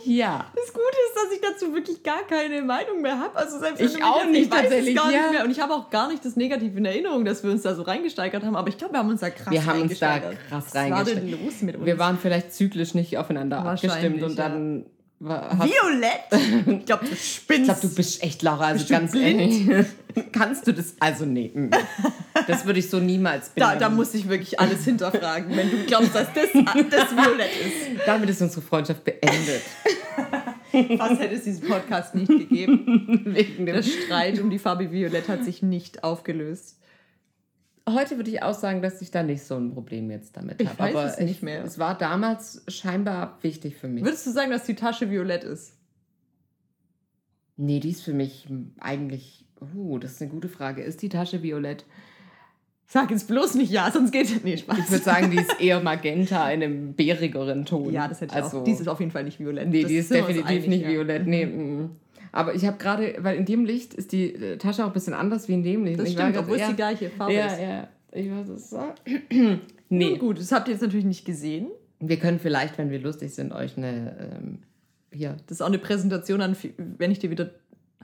[0.04, 0.46] ja.
[0.54, 3.36] Das Gute ist, dass ich dazu wirklich gar keine Meinung mehr habe.
[3.36, 5.20] Also selbst Ich auch nicht, ich weiß tatsächlich, Es gar ja.
[5.22, 5.44] nicht mehr.
[5.44, 7.82] Und ich habe auch gar nicht das Negative in Erinnerung, dass wir uns da so
[7.82, 8.56] reingesteigert haben.
[8.56, 10.48] Aber ich glaube, wir haben uns da krass Wir haben uns da reingesteigert.
[10.48, 11.40] krass Was war denn reingesteigert.
[11.42, 11.86] los mit uns?
[11.86, 14.86] Wir waren vielleicht zyklisch nicht aufeinander abgestimmt und dann
[15.20, 16.30] war, hast, Violett?
[16.80, 17.64] Ich glaube, du ich spinnst.
[17.64, 19.66] glaube, du bist echt Laura, also Bist ganz ehrlich.
[20.32, 20.94] Kannst du das?
[21.00, 21.50] Also nee.
[22.46, 26.14] Das würde ich so niemals da, da muss ich wirklich alles hinterfragen, wenn du glaubst,
[26.14, 26.48] dass das,
[26.90, 28.06] das Violett ist.
[28.06, 29.62] Damit ist unsere Freundschaft beendet.
[30.98, 33.22] Was hätte es diesen Podcast nicht gegeben?
[33.24, 36.78] Wegen dem Der Streit um die Farbe Violett hat sich nicht aufgelöst.
[37.88, 40.68] Heute würde ich auch sagen, dass ich da nicht so ein Problem jetzt damit Ich
[40.68, 40.78] habe.
[40.78, 41.64] weiß Aber es nicht ich, mehr.
[41.64, 44.04] es war damals scheinbar wichtig für mich.
[44.04, 45.72] Würdest du sagen, dass die Tasche violett ist?
[47.56, 48.46] Nee, die ist für mich
[48.78, 49.46] eigentlich.
[49.74, 50.82] Uh, das ist eine gute Frage.
[50.82, 51.86] Ist die Tasche violett?
[52.90, 54.78] Sag jetzt bloß nicht ja, sonst geht nee, Spaß.
[54.78, 57.92] Ich würde sagen, die ist eher magenta in einem bärigeren Ton.
[57.92, 58.64] ja, das hätte ich also, auch.
[58.64, 59.68] Die ist auf jeden Fall nicht violett.
[59.68, 60.88] Nee, Das die ist definitiv einig, nicht ja.
[60.88, 60.92] Mhm.
[60.92, 61.26] violett.
[61.26, 61.90] Nee, mm.
[62.32, 65.12] Aber ich habe gerade, weil in dem Licht ist die äh, Tasche auch ein bisschen
[65.12, 66.00] anders wie in dem Licht.
[66.00, 67.60] Das ich stimmt, obwohl es die gleiche Farbe ja, ist.
[67.60, 68.82] ja, ich weiß es so.
[69.90, 70.10] Nee.
[70.10, 71.68] nee, gut, das habt ihr jetzt natürlich nicht gesehen.
[71.98, 74.58] wir können vielleicht, wenn wir lustig sind, euch eine ähm,
[75.10, 75.38] hier.
[75.46, 77.52] Das ist auch eine Präsentation an, wenn ich dir wieder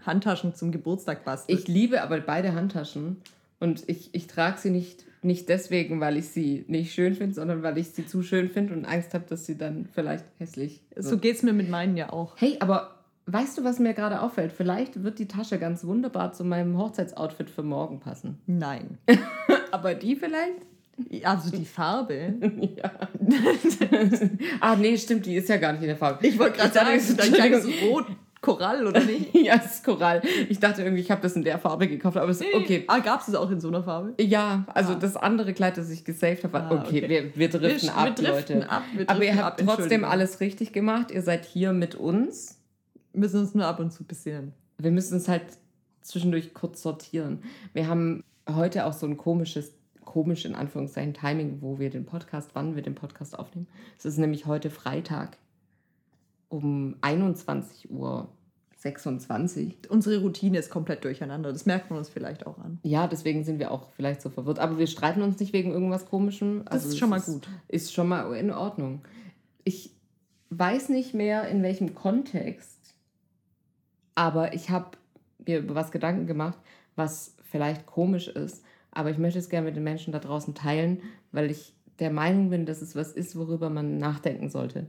[0.00, 1.54] Handtaschen zum Geburtstag bastel.
[1.54, 3.18] Ich liebe aber beide Handtaschen
[3.60, 7.62] und ich, ich trage sie nicht, nicht deswegen, weil ich sie nicht schön finde, sondern
[7.62, 11.12] weil ich sie zu schön finde und Angst habe, dass sie dann vielleicht hässlich so
[11.12, 11.22] wird.
[11.22, 12.34] geht es mir mit meinen ja auch.
[12.36, 12.94] Hey, aber
[13.26, 14.52] weißt du, was mir gerade auffällt?
[14.52, 18.38] Vielleicht wird die Tasche ganz wunderbar zu meinem Hochzeitsoutfit für morgen passen.
[18.46, 18.98] Nein.
[19.70, 20.60] Aber die vielleicht?
[21.24, 22.34] Also die Farbe.
[22.76, 22.92] ja.
[24.60, 26.24] ah, nee, stimmt, die ist ja gar nicht in der Farbe.
[26.26, 28.06] Ich wollte gerade sagen, dachte, dein kleines Rot
[28.44, 29.34] Korall, oder nicht?
[29.34, 30.22] ja, es ist Korall.
[30.48, 32.84] Ich dachte irgendwie, ich habe das in der Farbe gekauft, aber es ist okay.
[32.88, 34.14] Ah, gab es es auch in so einer Farbe?
[34.20, 34.96] Ja, also Ah.
[34.96, 37.08] das andere Kleid, das ich gesaved habe, war Ah, okay, okay.
[37.08, 38.70] wir, wir driften Wir- ab, wir driften Leute.
[38.70, 41.10] ab, wir aber ihr driften habt ab, trotzdem alles richtig gemacht.
[41.10, 42.58] Ihr seid hier mit uns.
[43.12, 44.52] müssen uns nur ab und zu bisschen.
[44.78, 45.42] Wir müssen es halt
[46.02, 47.42] zwischendurch kurz sortieren.
[47.72, 49.72] Wir haben heute auch so ein komisches,
[50.04, 53.68] komisch in Anführungszeichen Timing, wo wir den Podcast, wann wir den Podcast aufnehmen.
[53.96, 55.38] Es ist nämlich heute Freitag
[56.54, 58.28] um 21 Uhr
[58.76, 59.90] 26.
[59.90, 61.52] Unsere Routine ist komplett durcheinander.
[61.52, 62.78] Das merkt man uns vielleicht auch an.
[62.82, 64.58] Ja, deswegen sind wir auch vielleicht so verwirrt.
[64.58, 66.64] Aber wir streiten uns nicht wegen irgendwas Komischem.
[66.64, 67.48] Das Also ist es schon mal gut.
[67.68, 69.00] Ist schon mal in Ordnung.
[69.64, 69.90] Ich
[70.50, 72.94] weiß nicht mehr, in welchem Kontext,
[74.14, 74.98] aber ich habe
[75.46, 76.58] mir über was Gedanken gemacht,
[76.94, 78.62] was vielleicht komisch ist.
[78.92, 82.50] Aber ich möchte es gerne mit den Menschen da draußen teilen, weil ich der Meinung
[82.50, 84.86] bin, dass es was ist, worüber man nachdenken sollte.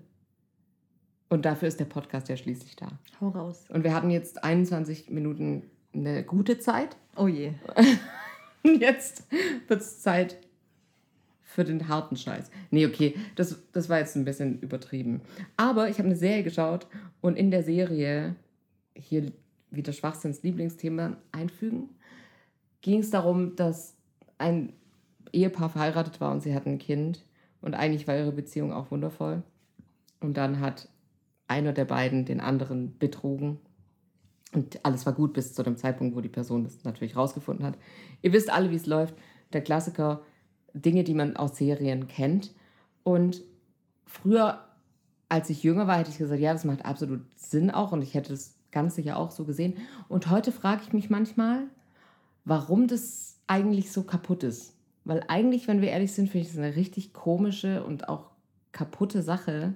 [1.30, 2.88] Und dafür ist der Podcast ja schließlich da.
[3.20, 3.66] Hau raus.
[3.70, 6.98] Und wir hatten jetzt 21 Minuten eine gute Zeit.
[7.16, 7.54] Oh je.
[8.64, 9.24] Und jetzt
[9.68, 10.38] wird es Zeit
[11.56, 12.52] für den harten Scheiß.
[12.70, 15.22] Nee, okay, das, das war jetzt ein bisschen übertrieben.
[15.56, 16.88] Aber ich habe eine Serie geschaut
[17.22, 18.36] und in der Serie,
[18.94, 19.32] hier
[19.72, 21.90] wieder Schwachsinns Lieblingsthema einfügen,
[22.82, 23.96] ging es darum, dass
[24.38, 24.74] ein
[25.32, 27.24] Ehepaar verheiratet war und sie hatten ein Kind.
[27.62, 29.42] Und eigentlich war ihre Beziehung auch wundervoll.
[30.20, 30.90] Und dann hat
[31.48, 33.60] einer der beiden den anderen betrogen.
[34.54, 37.78] Und alles war gut bis zu dem Zeitpunkt, wo die Person das natürlich rausgefunden hat.
[38.22, 39.16] Ihr wisst alle, wie es läuft.
[39.54, 40.22] Der Klassiker,
[40.74, 42.54] Dinge, die man aus Serien kennt.
[43.04, 43.44] Und
[44.06, 44.62] früher,
[45.30, 48.14] als ich jünger war, hätte ich gesagt, ja, das macht absolut Sinn auch und ich
[48.14, 49.76] hätte das ganz sicher auch so gesehen.
[50.08, 51.64] Und heute frage ich mich manchmal,
[52.44, 54.76] warum das eigentlich so kaputt ist.
[55.04, 58.32] Weil eigentlich, wenn wir ehrlich sind, finde ich es eine richtig komische und auch
[58.72, 59.76] kaputte Sache,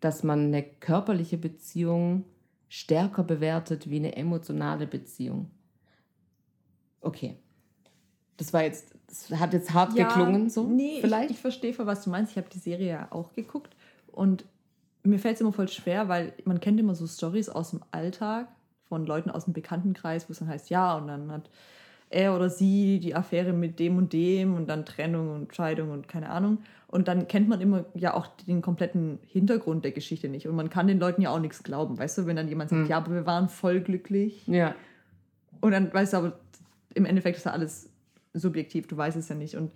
[0.00, 2.24] dass man eine körperliche Beziehung
[2.68, 5.50] stärker bewertet wie eine emotionale Beziehung.
[7.00, 7.36] Okay.
[8.36, 11.30] Das war jetzt, das hat jetzt hart geklungen, so Nee, vielleicht.
[11.30, 12.32] Ich, ich verstehe, was du meinst.
[12.32, 13.74] Ich habe die Serie ja auch geguckt
[14.12, 14.44] und
[15.02, 18.48] mir fällt es immer voll schwer, weil man kennt immer so Stories aus dem Alltag
[18.88, 21.50] von Leuten aus dem Bekanntenkreis, wo es dann heißt, ja, und dann hat
[22.10, 26.08] er oder sie die Affäre mit dem und dem und dann Trennung und Scheidung und
[26.08, 26.58] keine Ahnung.
[26.86, 30.48] Und dann kennt man immer ja auch den kompletten Hintergrund der Geschichte nicht.
[30.48, 31.98] Und man kann den Leuten ja auch nichts glauben.
[31.98, 32.88] Weißt du, wenn dann jemand sagt, Hm.
[32.88, 34.46] ja, aber wir waren voll glücklich.
[34.46, 34.74] ja.
[35.60, 36.38] Und dann weißt du aber,
[36.94, 37.90] im Endeffekt ist ja alles
[38.32, 39.56] subjektiv, du weißt es ja nicht.
[39.56, 39.72] Und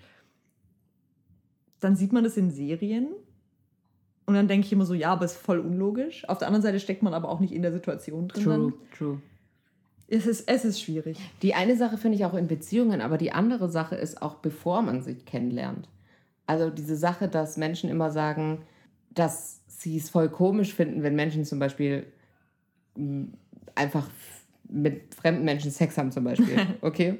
[1.80, 3.08] dann sieht man das in Serien
[4.26, 6.28] und dann denke ich immer so, ja, aber ist voll unlogisch.
[6.28, 8.42] Auf der anderen Seite steckt man aber auch nicht in der Situation drin.
[8.44, 8.72] True, Dann.
[8.96, 9.22] true.
[10.12, 11.16] Es, ist, es ist schwierig.
[11.40, 14.82] Die eine Sache finde ich auch in Beziehungen, aber die andere Sache ist auch, bevor
[14.82, 15.88] man sich kennenlernt.
[16.46, 18.58] Also diese Sache, dass Menschen immer sagen,
[19.08, 22.04] dass sie es voll komisch finden, wenn Menschen zum Beispiel
[22.94, 23.28] mh,
[23.74, 24.06] einfach
[24.68, 27.18] mit fremden Menschen Sex haben zum Beispiel, okay?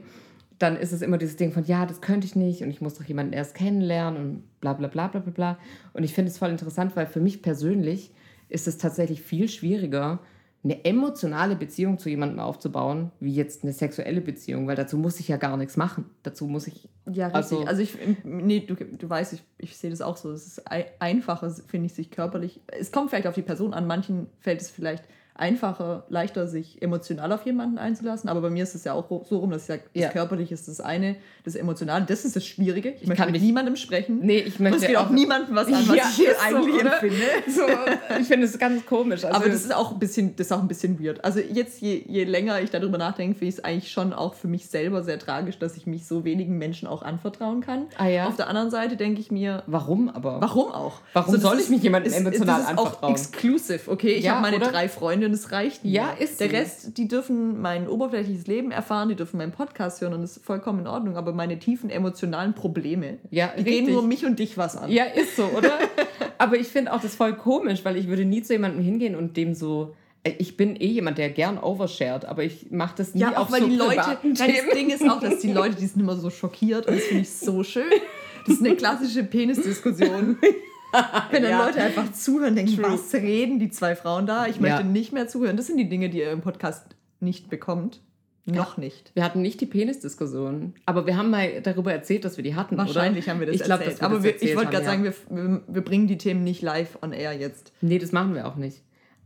[0.58, 2.94] Dann ist es immer dieses Ding von, ja, das könnte ich nicht und ich muss
[2.94, 5.58] doch jemanden erst kennenlernen und bla bla bla bla bla bla.
[5.94, 8.12] Und ich finde es voll interessant, weil für mich persönlich
[8.50, 10.20] ist es tatsächlich viel schwieriger,
[10.64, 15.26] eine emotionale Beziehung zu jemandem aufzubauen, wie jetzt eine sexuelle Beziehung, weil dazu muss ich
[15.26, 16.04] ja gar nichts machen.
[16.22, 16.88] Dazu muss ich.
[17.10, 17.34] Ja, richtig.
[17.58, 20.30] Also- Also, ich, nee, du, du weißt, ich, ich sehe das auch so.
[20.30, 22.60] Es ist ei- einfacher, finde ich, sich körperlich.
[22.68, 23.88] Es kommt vielleicht auf die Person an.
[23.88, 25.02] Manchen fällt es vielleicht
[25.34, 28.28] einfacher, leichter, sich emotional auf jemanden einzulassen.
[28.28, 30.08] Aber bei mir ist es ja auch so rum, dass ich sage, das Ja.
[30.10, 32.90] Körperliche ist das eine, das Emotionale, das ist das Schwierige.
[33.00, 34.20] Ich, möchte kann mit niemandem sprechen.
[34.22, 36.40] Nee, ich Und es möchte geht auch niemandem was an, was Ja, ich hier ist
[36.40, 36.92] so, eigentlich oder?
[37.02, 37.24] empfinde.
[37.48, 37.62] So,
[38.20, 39.24] ich finde es ganz komisch.
[39.24, 41.24] Also, Aber das ist auch ein bisschen, das ist auch ein bisschen weird.
[41.24, 44.48] Also jetzt, je, je länger ich darüber nachdenke, finde ich es eigentlich schon auch für
[44.48, 47.86] mich selber sehr tragisch, dass ich mich so wenigen Menschen auch anvertrauen kann.
[47.96, 48.26] Ah ja?
[48.28, 50.40] Auf der anderen Seite denke ich mir, warum aber?
[50.40, 51.00] warum auch?
[51.14, 53.12] Warum das soll ich ist- mich jemandem ist- emotional das ist auch anvertrauen?
[53.12, 54.12] exclusive, okay?
[54.12, 54.68] Ich Ja, habe meine oder?
[54.70, 55.90] drei Freunde und es reicht mir.
[55.90, 56.56] Ja, ist Der so.
[56.56, 60.44] Rest, die dürfen mein oberflächliches Leben erfahren, die dürfen meinen Podcast hören und das ist
[60.44, 61.16] vollkommen in Ordnung.
[61.16, 63.94] Aber meine tiefen emotionalen Probleme, Ja, die gehen richtig.
[63.94, 64.90] nur mich und dich was an.
[64.90, 65.72] Ja, ist so, oder?
[66.38, 69.36] Aber ich finde auch das voll komisch, weil ich würde nie zu jemandem hingehen und
[69.36, 69.94] dem so.
[70.24, 73.42] äh, Ich bin eh jemand, der gern overshared, aber ich mache das nie Ja, auch
[73.46, 76.16] auf weil so die Leute, das Ding ist auch, dass die Leute, die sind immer
[76.16, 77.84] so schockiert und das finde ich so schön.
[78.46, 80.36] Das ist eine klassische Penisdiskussion.
[81.30, 81.66] Wenn dann Ja.
[81.66, 82.92] Leute einfach zuhören denken, True.
[82.92, 84.46] was reden die zwei Frauen da?
[84.46, 84.82] Ich möchte Ja.
[84.86, 85.56] nicht mehr zuhören.
[85.56, 86.84] Das sind die Dinge, die ihr im Podcast
[87.20, 88.00] nicht bekommt.
[88.44, 89.12] Noch nicht.
[89.14, 92.76] Wir hatten nicht die Penisdiskussion, aber wir haben mal darüber erzählt, dass wir die hatten,
[92.76, 93.32] Wahrscheinlich oder?
[93.34, 93.92] haben wir das ich glaub, erzählt.
[93.92, 96.18] dass wir Aber das wir, ich erzählt wollte gerade sagen, wir, wir, wir bringen die
[96.18, 97.72] Themen nicht live on air jetzt.
[97.82, 98.82] Nee, das machen wir auch nicht.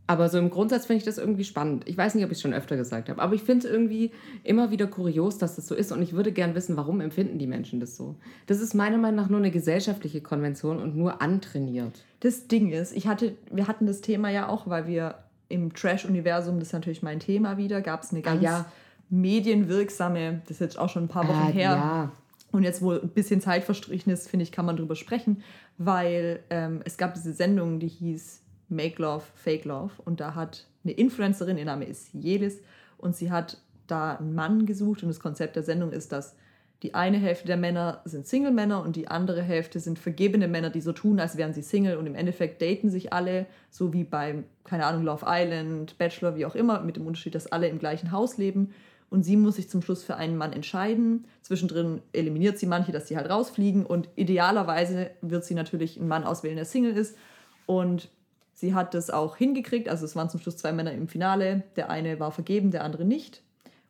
[0.09, 1.83] Aber so im Grundsatz finde ich das irgendwie spannend.
[1.85, 4.11] Ich weiß nicht, ob ich es schon öfter gesagt habe, aber ich finde es irgendwie
[4.43, 7.47] immer wieder kurios, dass das so ist und ich würde gern wissen, warum empfinden die
[7.47, 8.15] Menschen das so.
[8.45, 12.05] Das ist meiner Meinung nach nur eine gesellschaftliche Konvention und nur antrainiert.
[12.21, 15.15] Das Ding ist, ich hatte, wir hatten das Thema ja auch, weil wir
[15.49, 18.65] im Trash-Universum, das ist natürlich mein Thema wieder, gab es eine ganz ja.
[19.09, 21.71] medienwirksame, das ist jetzt auch schon ein paar Wochen Ah, her.
[21.71, 22.11] ja.
[22.51, 25.43] Und jetzt, wo ein bisschen Zeit verstrichen ist, finde ich, kann man drüber sprechen,
[25.77, 29.93] weil ähm, es gab diese Sendung, die hieß Make Love, Fake Love.
[30.03, 32.61] Und da hat eine Influencerin, ihr Name ist Jelis,
[32.97, 35.03] und sie hat da einen Mann gesucht.
[35.03, 36.35] Und das Konzept der Sendung ist, dass
[36.83, 40.81] die eine Hälfte der Männer sind Single-Männer und die andere Hälfte sind vergebene Männer, die
[40.81, 41.97] so tun, als wären sie Single.
[41.97, 46.45] Und im Endeffekt daten sich alle, so wie beim, keine Ahnung, Love Island, Bachelor, wie
[46.45, 48.73] auch immer, mit dem Unterschied, dass alle im gleichen Haus leben.
[49.09, 51.25] Und sie muss sich zum Schluss für einen Mann entscheiden.
[51.41, 53.83] Zwischendrin eliminiert sie manche, dass sie halt rausfliegen.
[53.85, 57.17] Und idealerweise wird sie natürlich einen Mann auswählen, der Single ist.
[57.65, 58.09] Und
[58.57, 59.87] sie hat das auch hingekriegt.
[59.87, 61.63] Also es waren zum Schluss zwei Männer im Finale.
[61.75, 63.43] Der eine war vergeben, der andere nicht.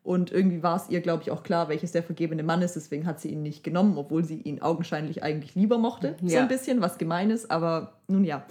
[0.04, 2.76] Und irgendwie war es ihr, glaube ich, auch klar, welches der vergebene Mann ist.
[2.76, 6.16] Deswegen hat sie ihn nicht genommen, obwohl sie ihn augenscheinlich eigentlich lieber mochte.
[6.22, 6.42] So Ja.
[6.42, 7.50] ein bisschen, was gemein ist.
[7.50, 8.46] Aber nun ja,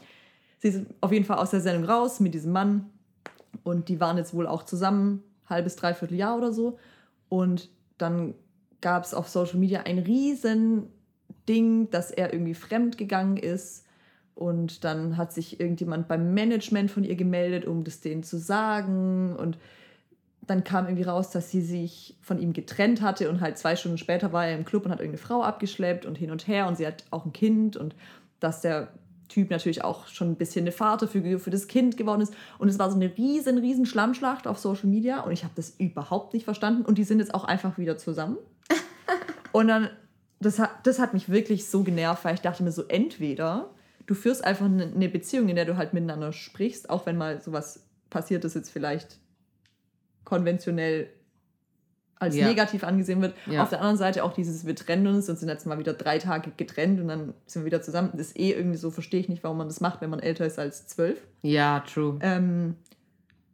[0.59, 2.87] sie ist auf jeden Fall aus der Sendung raus mit diesem Mann.
[3.63, 6.79] Und die waren jetzt wohl auch zusammen, halbes, dreiviertel Jahr oder so.
[7.29, 8.35] Und dann
[8.81, 10.89] gab es auf Social Media ein riesen
[11.49, 13.86] Ding, dass er irgendwie fremd gegangen ist.
[14.37, 19.35] Und dann hat sich irgendjemand beim Management von ihr gemeldet, um das denen zu sagen.
[19.35, 19.57] Und
[20.47, 23.31] dann kam irgendwie raus, dass sie sich von ihm getrennt hatte.
[23.31, 26.19] Und halt zwei Stunden später war er im Club und hat irgendeine Frau abgeschleppt und
[26.19, 26.69] hin und her.
[26.69, 27.79] Und sie hat auch ein Kind.
[27.79, 27.97] Und
[28.39, 28.89] dass der
[29.31, 32.35] Typ natürlich auch schon ein bisschen eine Vaterfigur für das Kind geworden ist.
[32.59, 35.21] Und es war so eine riesen, riesen Schlammschlacht auf Social Media.
[35.21, 36.85] Und ich habe das überhaupt nicht verstanden.
[36.85, 38.37] Und die sind jetzt auch einfach wieder zusammen.
[39.53, 39.89] und dann,
[40.41, 43.71] das hat, das hat mich wirklich so genervt, weil ich dachte mir so, entweder
[44.07, 47.41] du führst einfach eine, eine Beziehung, in der du halt miteinander sprichst, auch wenn mal
[47.41, 49.19] sowas passiert ist, jetzt vielleicht
[50.25, 51.09] konventionell
[52.19, 52.47] als Ja.
[52.47, 53.35] negativ angesehen wird.
[53.47, 53.63] Ja.
[53.63, 56.19] Auf der anderen Seite auch dieses, wir trennen uns und sind jetzt mal wieder drei
[56.19, 58.11] Tage getrennt und dann sind wir wieder zusammen.
[58.13, 60.47] Das ist eh irgendwie so, verstehe ich nicht, warum man das macht, wenn man älter
[60.47, 61.19] ist als zwölf.
[61.43, 62.19] Ja, true.
[62.23, 62.77] Ähm,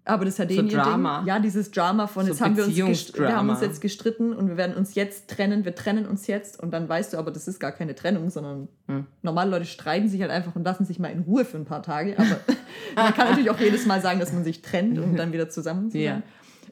[0.04, 1.18] aber das ist ja So Drama.
[1.18, 1.28] Ding.
[1.28, 4.48] Ja, dieses Drama von, So jetzt haben wir uns, wir haben uns jetzt gestritten und
[4.48, 7.46] wir werden uns jetzt trennen, wir trennen uns jetzt und dann weißt du aber, das
[7.46, 9.06] ist gar keine Trennung, sondern Hm.
[9.22, 11.82] normale Leute streiten sich halt einfach und lassen sich mal in Ruhe für ein paar
[11.82, 12.18] Tage.
[12.18, 12.40] Aber
[12.96, 15.90] man kann natürlich auch jedes Mal sagen, dass man sich trennt und dann wieder zusammen
[15.90, 16.22] zu sein.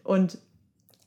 [0.02, 0.38] Und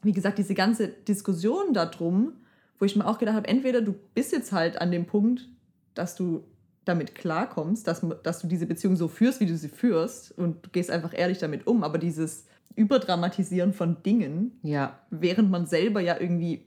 [0.02, 2.34] wie gesagt, diese ganze Diskussion darum,
[2.80, 5.48] wo ich mir auch gedacht habe, entweder du bist jetzt halt an dem Punkt,
[5.94, 6.44] dass du
[6.86, 10.69] damit klarkommst, dass, dass du diese Beziehung so führst, wie du sie führst und du
[10.72, 15.00] gehst einfach ehrlich damit um, aber dieses Überdramatisieren von Dingen, Ja.
[15.10, 16.65] während man selber ja irgendwie,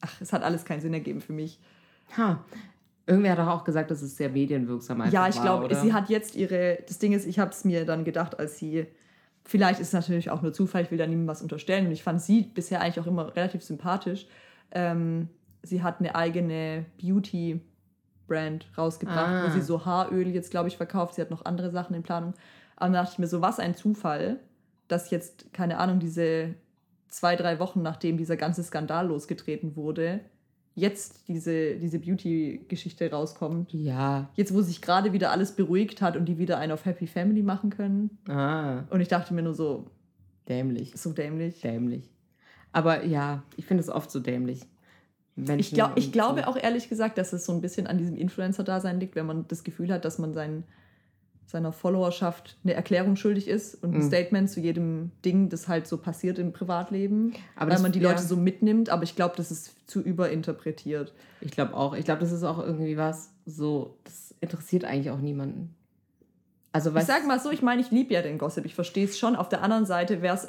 [0.00, 1.58] ach, es hat alles keinen Sinn ergeben für mich.
[2.16, 2.44] Ha.
[3.06, 6.08] Irgendwer hat doch auch gesagt, das ist sehr medienwirksam einfach ja, ich glaube, sie hat
[6.08, 8.86] jetzt ihre, das Ding ist, ich habe es mir dann gedacht, als sie,
[9.44, 12.02] vielleicht ist es natürlich auch nur Zufall, ich will da niemandem was unterstellen und ich
[12.02, 14.26] fand sie bisher eigentlich auch immer relativ sympathisch.
[14.70, 15.28] Ähm,
[15.62, 16.86] sie hat eine eigene
[18.28, 19.46] Beauty-Brand rausgebracht, Ah.
[19.46, 21.14] wo sie so Haaröl jetzt, glaube ich, verkauft.
[21.14, 22.34] Sie hat noch andere Sachen in Planung.
[22.76, 24.38] Aber dann dachte ich mir so, was ein Zufall,
[24.88, 26.54] dass jetzt, keine Ahnung, diese
[27.08, 30.20] zwei, drei Wochen nachdem dieser ganze Skandal losgetreten wurde,
[30.74, 33.72] jetzt diese, diese Beauty-Geschichte rauskommt.
[33.72, 34.28] Ja.
[34.34, 37.42] Jetzt, wo sich gerade wieder alles beruhigt hat und die wieder einen auf Happy Family
[37.42, 38.18] machen können.
[38.28, 39.86] Ah, Und ich dachte mir nur so,
[40.48, 40.92] dämlich.
[40.96, 41.60] so dämlich.
[41.60, 42.10] Dämlich.
[42.72, 44.62] Aber ja, ich finde es oft so dämlich.
[45.36, 48.16] Menschen Ich, glaub, ich glaube auch ehrlich gesagt, dass es so ein bisschen an diesem
[48.16, 50.62] Influencer-Dasein liegt, wenn man das Gefühl hat, dass man sein,
[51.46, 54.06] seiner Followerschaft eine Erklärung schuldig ist und ein Mhm.
[54.08, 57.98] Statement zu jedem Ding, das halt so passiert im Privatleben, Aber weil das- man die
[58.00, 58.10] ja.
[58.10, 58.88] Leute so mitnimmt.
[58.90, 61.12] Aber ich glaube, das ist zu überinterpretiert.
[61.40, 61.94] Ich glaube auch.
[61.94, 65.74] Ich glaube, das ist auch irgendwie was so, das interessiert eigentlich auch niemanden.
[66.72, 69.16] Also, Ich sag mal so, ich meine, ich liebe ja den Gossip, ich verstehe es
[69.18, 69.36] schon.
[69.36, 70.46] Auf der anderen Seite wäre es,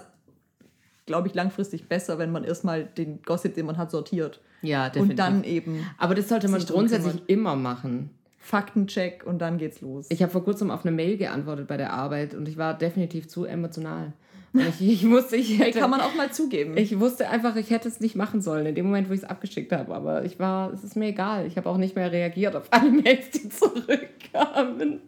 [1.05, 4.41] glaube ich, langfristig besser, wenn man erstmal den Gossip, den man hat, sortiert.
[4.61, 5.09] ja, definitiv.
[5.11, 8.09] Und dann eben Aber das sollte man grundsätzlich immer machen.
[8.39, 10.05] Faktencheck und dann geht's los.
[10.09, 13.27] Ich habe vor kurzem auf eine Mail geantwortet bei der Arbeit und ich war definitiv
[13.27, 14.13] zu emotional.
[14.53, 15.79] Ich, ich wusste, ich hätte.
[15.79, 16.77] Kann man auch mal zugeben.
[16.77, 19.25] Ich wusste einfach, ich hätte es nicht machen sollen, in dem Moment, wo ich es
[19.25, 19.93] abgeschickt habe.
[19.95, 21.45] Aber ich war, es ist mir egal.
[21.47, 25.01] Ich habe auch nicht mehr reagiert auf alle Mails, die zurückkamen.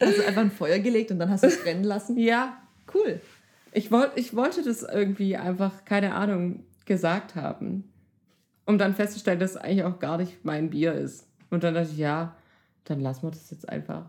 [0.00, 2.16] hast du einfach ein Feuer gelegt und dann hast du es brennen lassen.
[2.18, 2.56] Ja,
[2.92, 3.20] Cool.
[3.72, 7.84] Ich, wollt, ich wollte das irgendwie einfach, keine Ahnung, gesagt haben.
[8.66, 11.26] Um dann festzustellen, dass es eigentlich auch gar nicht mein Bier ist.
[11.50, 12.36] Und dann dachte ich, ja,
[12.84, 14.06] dann lassen wir das jetzt einfach.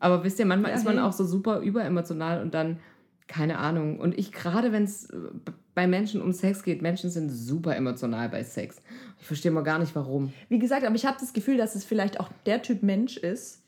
[0.00, 1.04] Aber wisst ihr, manchmal Ja, ist man hey.
[1.04, 2.78] auch so super überemotional und dann,
[3.26, 4.00] keine Ahnung.
[4.00, 5.16] Und ich, gerade wenn es äh,
[5.74, 8.82] bei Menschen um Sex geht, Menschen sind super emotional bei Sex.
[9.20, 10.32] Ich verstehe mal gar nicht, warum.
[10.48, 13.62] Wie gesagt, aber ich habe das Gefühl, dass es vielleicht auch der Typ Mensch ist,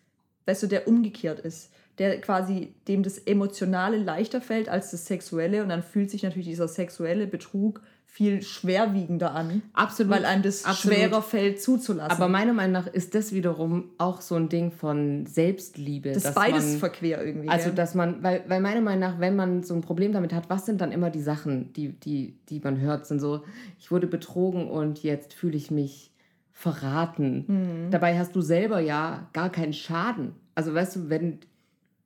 [0.46, 1.72] weißt du, der umgekehrt ist.
[1.98, 6.48] Der quasi dem das Emotionale leichter fällt als das Sexuelle und dann fühlt sich natürlich
[6.48, 7.80] dieser sexuelle Betrug
[8.16, 9.60] viel schwerwiegender an.
[9.74, 10.10] Absolut.
[10.10, 10.96] Weil einem das Absolut.
[10.96, 12.10] schwerer fällt zuzulassen.
[12.10, 16.08] Aber meiner Meinung nach ist das wiederum auch so ein Ding von Selbstliebe.
[16.08, 17.50] das ist dass beides man, verquer irgendwie.
[17.50, 20.48] Also, dass man, weil, weil meiner Meinung nach, wenn man so ein Problem damit hat,
[20.48, 23.44] was sind dann immer die Sachen, die, die, die man hört, sind so,
[23.78, 26.10] ich wurde betrogen und jetzt fühle ich mich
[26.52, 27.44] verraten.
[27.46, 27.90] Mhm.
[27.90, 30.32] Dabei hast du selber ja gar keinen Schaden.
[30.54, 31.40] Also, weißt du, wenn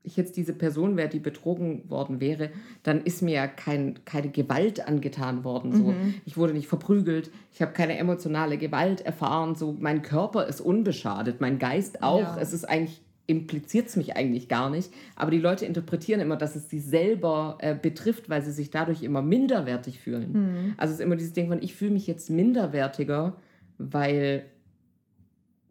[0.02, 2.50] ich jetzt diese Person wäre, die betrogen worden wäre,
[2.82, 5.72] dann ist mir ja kein, keine Gewalt angetan worden.
[5.72, 5.92] So.
[5.92, 6.14] Mhm.
[6.24, 9.54] Ich wurde nicht verprügelt, ich habe keine emotionale Gewalt erfahren.
[9.54, 9.76] So.
[9.78, 12.20] Mein Körper ist unbeschadet, mein Geist auch.
[12.20, 12.38] Ja.
[12.40, 14.90] Es ist eigentlich impliziert es mich eigentlich gar nicht.
[15.14, 19.04] Aber die Leute interpretieren immer, dass es sie selber äh, betrifft, weil sie sich dadurch
[19.04, 20.32] immer minderwertig fühlen.
[20.32, 20.74] Mhm.
[20.76, 23.36] Also es ist immer dieses Ding von, ich fühle mich jetzt minderwertiger,
[23.78, 24.46] weil,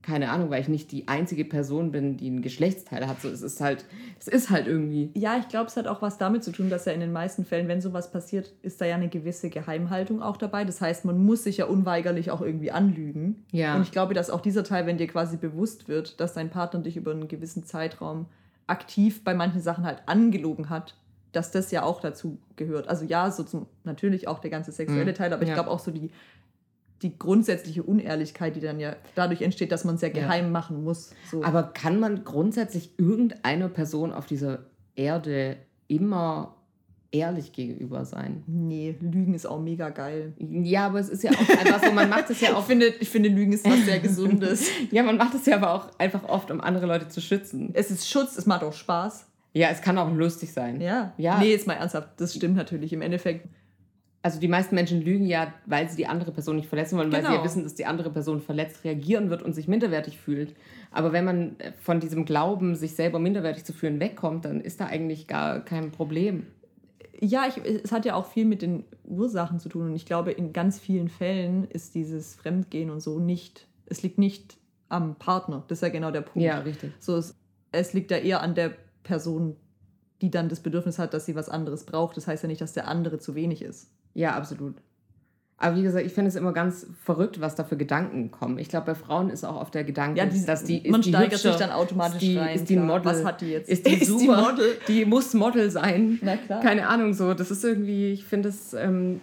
[0.09, 3.21] keine Ahnung, weil ich nicht die einzige Person bin, die ein Geschlechtsteil hat.
[3.21, 3.85] So, es ist halt,
[4.19, 5.11] es ist halt irgendwie.
[5.13, 7.45] Ja, ich glaube, es hat auch was damit zu tun, dass ja in den meisten
[7.45, 10.65] Fällen, wenn sowas passiert, ist da ja eine gewisse Geheimhaltung auch dabei.
[10.65, 13.43] Das heißt, man muss sich ja unweigerlich auch irgendwie anlügen.
[13.51, 13.75] Ja.
[13.75, 16.81] Und ich glaube, dass auch dieser Teil, wenn dir quasi bewusst wird, dass dein Partner
[16.81, 18.25] dich über einen gewissen Zeitraum
[18.67, 20.95] aktiv bei manchen Sachen halt angelogen hat,
[21.31, 22.87] dass das ja auch dazu gehört.
[22.87, 25.15] Also ja, so zum, natürlich auch der ganze sexuelle Mhm.
[25.15, 25.55] Teil, aber ich Ja.
[25.55, 26.09] glaube auch so die,
[27.01, 31.13] die grundsätzliche Unehrlichkeit, die dann ja dadurch entsteht, dass man es ja geheim machen muss.
[31.31, 31.43] So.
[31.43, 35.57] Aber kann man grundsätzlich irgendeiner Person auf dieser Erde
[35.87, 36.55] immer
[37.11, 38.43] ehrlich gegenüber sein?
[38.45, 40.33] nee, Lügen ist auch mega geil.
[40.37, 42.87] Ja, aber es ist ja auch einfach so, man macht es ja Ich auch finde,
[42.99, 44.69] ich finde, Lügen ist was sehr Gesundes.
[44.91, 47.71] Ja, man macht es ja aber auch einfach oft, um andere Leute zu schützen.
[47.73, 49.25] es ist Schutz, es macht auch Spaß.
[49.53, 50.79] Ja, es kann auch lustig sein.
[50.79, 51.13] Ja.
[51.17, 51.39] Ja.
[51.39, 52.93] Nee, jetzt mal ernsthaft, das stimmt natürlich.
[52.93, 53.47] Im Endeffekt,
[54.21, 57.21] Also die meisten Menschen lügen ja, weil sie die andere Person nicht verletzen wollen, weil
[57.21, 57.43] sie ja Genau.
[57.45, 60.55] wissen, dass die andere Person verletzt reagieren wird und sich minderwertig fühlt.
[60.91, 64.81] Aber wenn man äh, von diesem Glauben, sich selber minderwertig zu fühlen, wegkommt, dann ist
[64.81, 66.47] da eigentlich gar kein Problem.
[67.21, 69.87] ja, ich, es hat ja auch viel mit den Ursachen zu tun.
[69.87, 74.17] Und ich glaube, in ganz vielen Fällen ist dieses Fremdgehen und so nicht, es liegt
[74.17, 74.57] nicht
[74.89, 75.63] am Partner.
[75.69, 76.45] Das ist ja genau der Punkt.
[76.45, 76.91] Ja, richtig.
[76.99, 77.35] So, es,
[77.71, 79.55] es liegt ja eher an der Person,
[80.21, 82.17] die dann das Bedürfnis hat, dass sie was anderes braucht.
[82.17, 83.91] Das heißt ja nicht, dass der andere zu wenig ist.
[84.13, 84.75] Ja, absolut.
[85.61, 88.57] Aber wie gesagt, ich finde es immer ganz verrückt, was da für Gedanken kommen.
[88.59, 91.01] Ich glaube, bei Frauen ist auch oft der Gedanke, Ja, die, dass die ist man
[91.01, 92.55] die steigert hübscher, sich dann automatisch ist die, rein.
[92.55, 92.77] Ist die.
[92.77, 93.05] Model?
[93.05, 93.69] Was hat die jetzt?
[93.69, 94.41] Ist die Ist die super?
[94.51, 94.77] Model?
[94.87, 96.17] Die muss Model sein.
[96.21, 96.61] Na klar.
[96.61, 97.33] Keine Ahnung, so.
[97.33, 99.19] Das ist irgendwie, ich finde es ähm,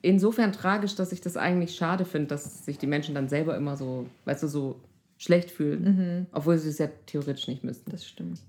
[0.00, 3.76] insofern tragisch, dass ich das eigentlich schade finde, dass sich die Menschen dann selber immer
[3.76, 4.80] so, weißt du, so
[5.18, 6.26] schlecht fühlen.
[6.32, 7.90] Obwohl sie es ja theoretisch nicht müssten.
[7.90, 8.40] Das stimmt.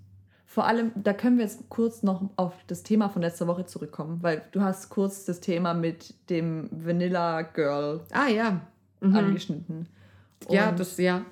[0.55, 4.19] Vor allem, da können wir jetzt kurz noch auf das Thema von letzter Woche zurückkommen,
[4.21, 8.61] weil du hast kurz das Thema mit dem Vanilla Girl Ah ja.
[9.01, 9.15] Mhm.
[9.17, 9.89] angeschnitten.
[10.49, 11.25] Ja, Und das, ja.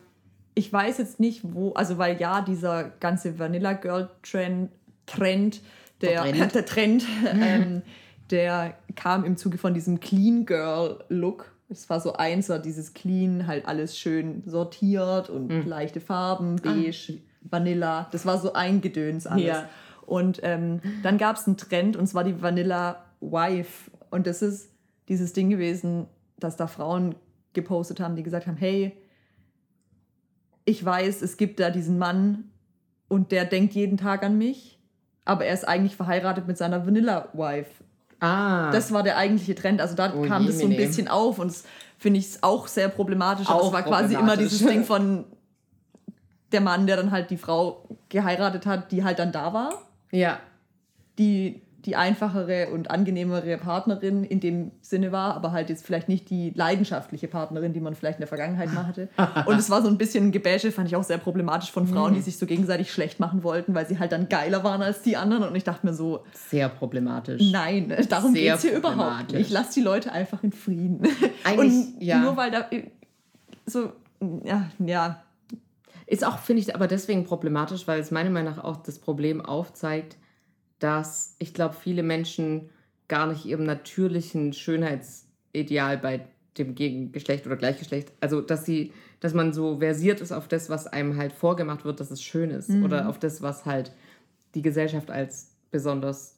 [0.55, 4.71] ich weiß jetzt nicht, wo, also weil ja, dieser ganze Vanilla Girl Trend,
[5.05, 5.61] Trend
[6.01, 6.55] der, Der Trend.
[6.55, 7.05] der Trend,
[7.41, 7.81] ähm,
[8.29, 11.53] der kam im Zuge von diesem Clean Girl Look.
[11.69, 15.65] Es war so eins, war dieses Clean, halt alles schön sortiert und Mhm.
[15.65, 16.73] leichte Farben, Ah.
[17.49, 18.07] Vanilla.
[18.11, 19.45] Das war so ein Gedöns alles.
[19.45, 19.69] Ja.
[20.05, 23.89] Und ähm, dann gab es einen Trend und zwar die Vanilla Wife.
[24.09, 24.69] Und das ist
[25.07, 27.15] dieses Ding gewesen, dass da Frauen
[27.53, 28.97] gepostet haben, die gesagt haben, hey,
[30.65, 32.45] ich weiß, es gibt da diesen Mann
[33.07, 34.79] und der denkt jeden Tag an mich,
[35.25, 37.83] aber er ist eigentlich verheiratet mit seiner Vanilla Wife.
[38.19, 38.71] Ah.
[38.71, 39.81] Das war der eigentliche Trend.
[39.81, 41.65] Also da Oh kam das so ein bisschen auf und das
[41.97, 43.49] finde ich auch sehr problematisch.
[43.49, 45.25] Aber Auch es war quasi immer dieses Ding von
[46.53, 49.73] der Mann, der dann halt die Frau geheiratet hat, die halt dann da war.
[50.11, 50.39] ja.
[51.19, 56.29] Die, die einfachere und angenehmere Partnerin in dem Sinne war, aber halt jetzt vielleicht nicht
[56.29, 59.09] die leidenschaftliche Partnerin, die man vielleicht in der Vergangenheit mal hatte.
[59.45, 62.13] Und es war so ein bisschen ein Gebäsche, fand ich auch sehr problematisch von Frauen,
[62.13, 65.17] die sich so gegenseitig schlecht machen wollten, weil sie halt dann geiler waren als die
[65.17, 65.43] anderen.
[65.43, 67.41] Und ich dachte mir so, Sehr problematisch.
[67.51, 69.51] Nein, darum geht es hier überhaupt nicht.
[69.51, 71.01] Lass die Leute einfach in Frieden.
[71.43, 71.57] Eigentlich,
[71.95, 72.19] Und ja.
[72.19, 72.69] nur weil da
[73.65, 73.91] so,
[74.45, 75.21] ja, ja,
[76.05, 79.41] Ist auch, finde ich, aber deswegen problematisch, weil es meiner Meinung nach auch das Problem
[79.41, 80.17] aufzeigt,
[80.79, 82.69] dass ich glaube, viele Menschen
[83.07, 89.53] gar nicht ihrem natürlichen Schönheitsideal bei dem Gegengeschlecht oder Gleichgeschlecht, also dass sie, dass man
[89.53, 93.09] so versiert ist auf das, was einem halt vorgemacht wird, dass es schön ist oder
[93.09, 93.91] auf das, was halt
[94.53, 96.37] die Gesellschaft als besonders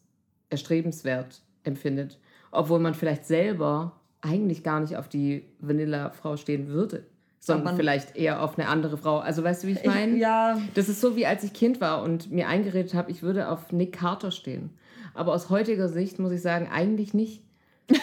[0.49, 2.19] erstrebenswert empfindet,
[2.51, 7.05] obwohl man vielleicht selber eigentlich gar nicht auf die Vanilla-Frau stehen würde,
[7.45, 9.19] sondern vielleicht eher auf eine andere Frau.
[9.19, 10.17] Also weißt du, wie ich meine?
[10.17, 13.49] ja, Das ist so, wie als ich Kind war und mir eingeredet habe, ich würde
[13.49, 14.71] auf Nick Carter stehen.
[15.13, 17.43] Aber aus heutiger Sicht muss ich sagen, eigentlich nicht.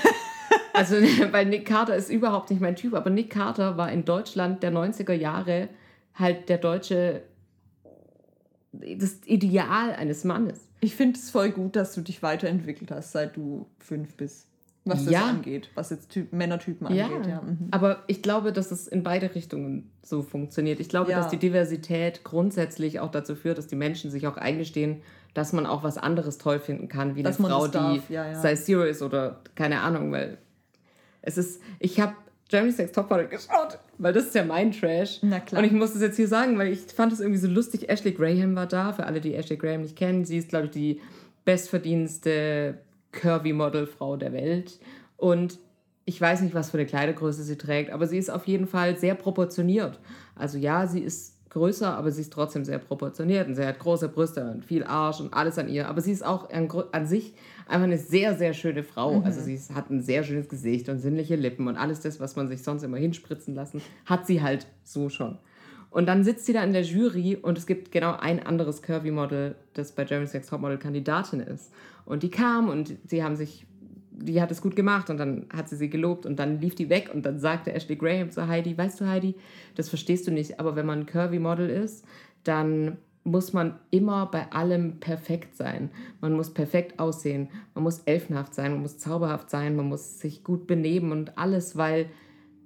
[0.73, 0.97] also,
[1.33, 4.73] weil Nick Carter ist überhaupt nicht mein Typ, aber Nick Carter war in Deutschland der
[4.73, 5.69] 90er Jahre
[6.15, 7.23] halt der deutsche
[8.73, 10.69] das Ideal eines Mannes.
[10.81, 14.49] Ich finde es voll gut, dass du dich weiterentwickelt hast, seit du fünf bist.
[14.85, 15.27] Was das Ja.
[15.27, 17.27] angeht, was jetzt typ, Männertypen Ja, angeht.
[17.29, 17.41] Ja.
[17.43, 17.69] Mhm.
[17.71, 20.81] aber ich glaube, dass es in beide Richtungen so funktioniert.
[20.81, 21.19] Ich glaube, Ja.
[21.19, 25.03] dass die Diversität grundsätzlich auch dazu führt, dass die Menschen sich auch eingestehen,
[25.35, 28.01] dass man auch was anderes toll finden kann, wie Dass eine Frau, die.
[28.35, 30.39] Size Zero ist oder keine Ahnung, weil
[31.23, 32.15] es ist, ich habe
[32.51, 35.21] Jeremy Sex Topmodel geschaut, weil das ist ja mein Trash.
[35.23, 35.61] Na klar.
[35.61, 37.89] Und ich muss das jetzt hier sagen, weil ich fand es irgendwie so lustig.
[37.89, 40.25] Ashley Graham war da, für alle, die Ashley Graham nicht kennen.
[40.27, 41.01] Sie ist, glaube ich, die
[41.47, 42.79] bestverdienste
[43.13, 44.79] Curvy-Model-Frau der Welt.
[45.17, 45.59] Und
[46.05, 48.97] ich weiß nicht, was für eine Kleidergröße sie trägt, aber sie ist auf jeden Fall
[48.99, 50.01] sehr proportioniert.
[50.35, 54.09] Also ja, sie ist größer, aber sie ist trotzdem sehr proportioniert und sie hat große
[54.09, 55.87] Brüste und viel Arsch und alles an ihr.
[55.87, 57.35] Aber sie ist auch an, an sich
[57.67, 59.21] einfach eine sehr, sehr schöne Frau.
[59.21, 62.37] Also sie ist, hat ein sehr schönes Gesicht und sinnliche Lippen und alles das, was
[62.37, 65.39] man sich sonst immer hinspritzen lassen, hat sie halt so schon.
[65.93, 69.55] Und dann sitzt sie da in der Jury und es gibt genau ein anderes Curvy-Model,
[69.75, 71.71] das bei Jeremy Sex Topmodel Kandidatin ist.
[72.07, 73.67] Und die kam und sie haben sich,
[74.11, 76.89] die hat es gut gemacht und dann hat sie sie gelobt und dann lief die
[76.89, 79.35] weg und dann sagte Ashley Graham zu Heidi, weißt du Heidi,
[79.75, 82.07] das verstehst du nicht, aber wenn man Curvy-Model ist,
[82.43, 85.91] dann muss man immer bei allem perfekt sein.
[86.23, 90.43] Man muss perfekt aussehen, man muss elfenhaft sein, man muss zauberhaft sein, man muss sich
[90.43, 92.07] gut benehmen und alles, weil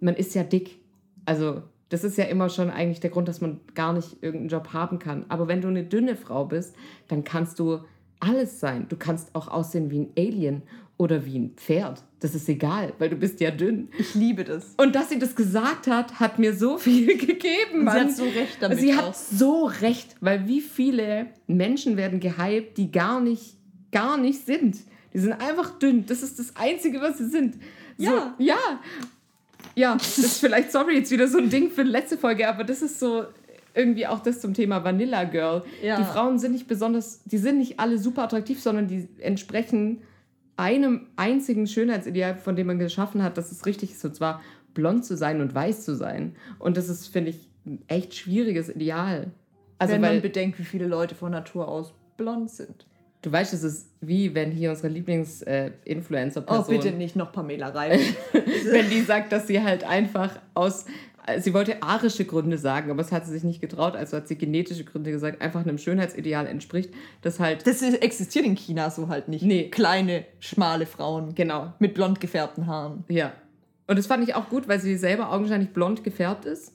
[0.01, 0.79] man ist ja dick.
[1.25, 4.73] Also das ist ja immer schon eigentlich der Grund, dass man gar nicht irgendeinen Job
[4.73, 5.25] haben kann.
[5.29, 6.75] Aber wenn du eine dünne Frau bist,
[7.09, 7.81] dann kannst du
[8.21, 8.87] alles sein.
[8.89, 10.63] Du kannst auch aussehen wie ein Alien
[10.97, 12.03] oder wie ein Pferd.
[12.21, 13.89] Das ist egal, weil du bist ja dünn.
[13.99, 14.75] Ich liebe das.
[14.79, 17.73] Und dass sie das gesagt hat, hat mir so viel gegeben.
[17.73, 17.97] Und sie Mann.
[18.09, 19.03] hat so recht damit Sie auch.
[19.09, 23.57] hat so recht, weil wie viele Menschen werden gehypt, die gar nicht,
[23.93, 24.79] gar nicht sind.
[25.13, 26.05] Die sind einfach dünn.
[26.07, 27.55] Das ist das Einzige, was sie sind.
[27.99, 28.35] So, Ja.
[28.39, 28.81] Ja.
[29.77, 32.65] Ja, das ist vielleicht, sorry, jetzt wieder so ein Ding für die letzte Folge, aber
[32.65, 33.25] das ist so
[33.75, 35.63] irgendwie auch das zum Thema Vanilla Girl.
[35.83, 35.99] Ja.
[35.99, 40.03] Die Frauen sind nicht besonders, die sind nicht alle super attraktiv, sondern die entsprechen
[40.57, 44.41] einem einzigen Schönheitsideal, von dem man geschaffen hat, dass es richtig ist, und zwar
[44.73, 46.35] blond zu sein und weiß zu sein.
[46.59, 49.31] Und das ist, finde ich, ein echt schwieriges Ideal.
[49.79, 52.87] Also, wenn weil man bedenkt, wie viele Leute von Natur aus blond sind.
[53.27, 58.17] Du weißt, es ist wie wenn hier unsere Lieblings-Influencer-Person, Oh, bitte nicht noch Pamela Reif.
[58.33, 60.85] wenn die sagt, dass sie halt einfach aus,
[61.27, 64.29] äh, sie wollte arische Gründe sagen, aber es hat sie sich nicht getraut, also hat
[64.29, 68.91] sie genetische Gründe gesagt, einfach einem Schönheitsideal entspricht, das halt, Das ist, existiert in China
[68.91, 69.45] so halt nicht.
[69.45, 69.71] Nee.
[69.71, 73.03] Kleine, schmale Frauen genau, mit blond gefärbten Haaren.
[73.09, 73.33] Ja.
[73.89, 76.73] Und das fand ich auch gut, weil sie selber augenscheinlich blond gefärbt ist.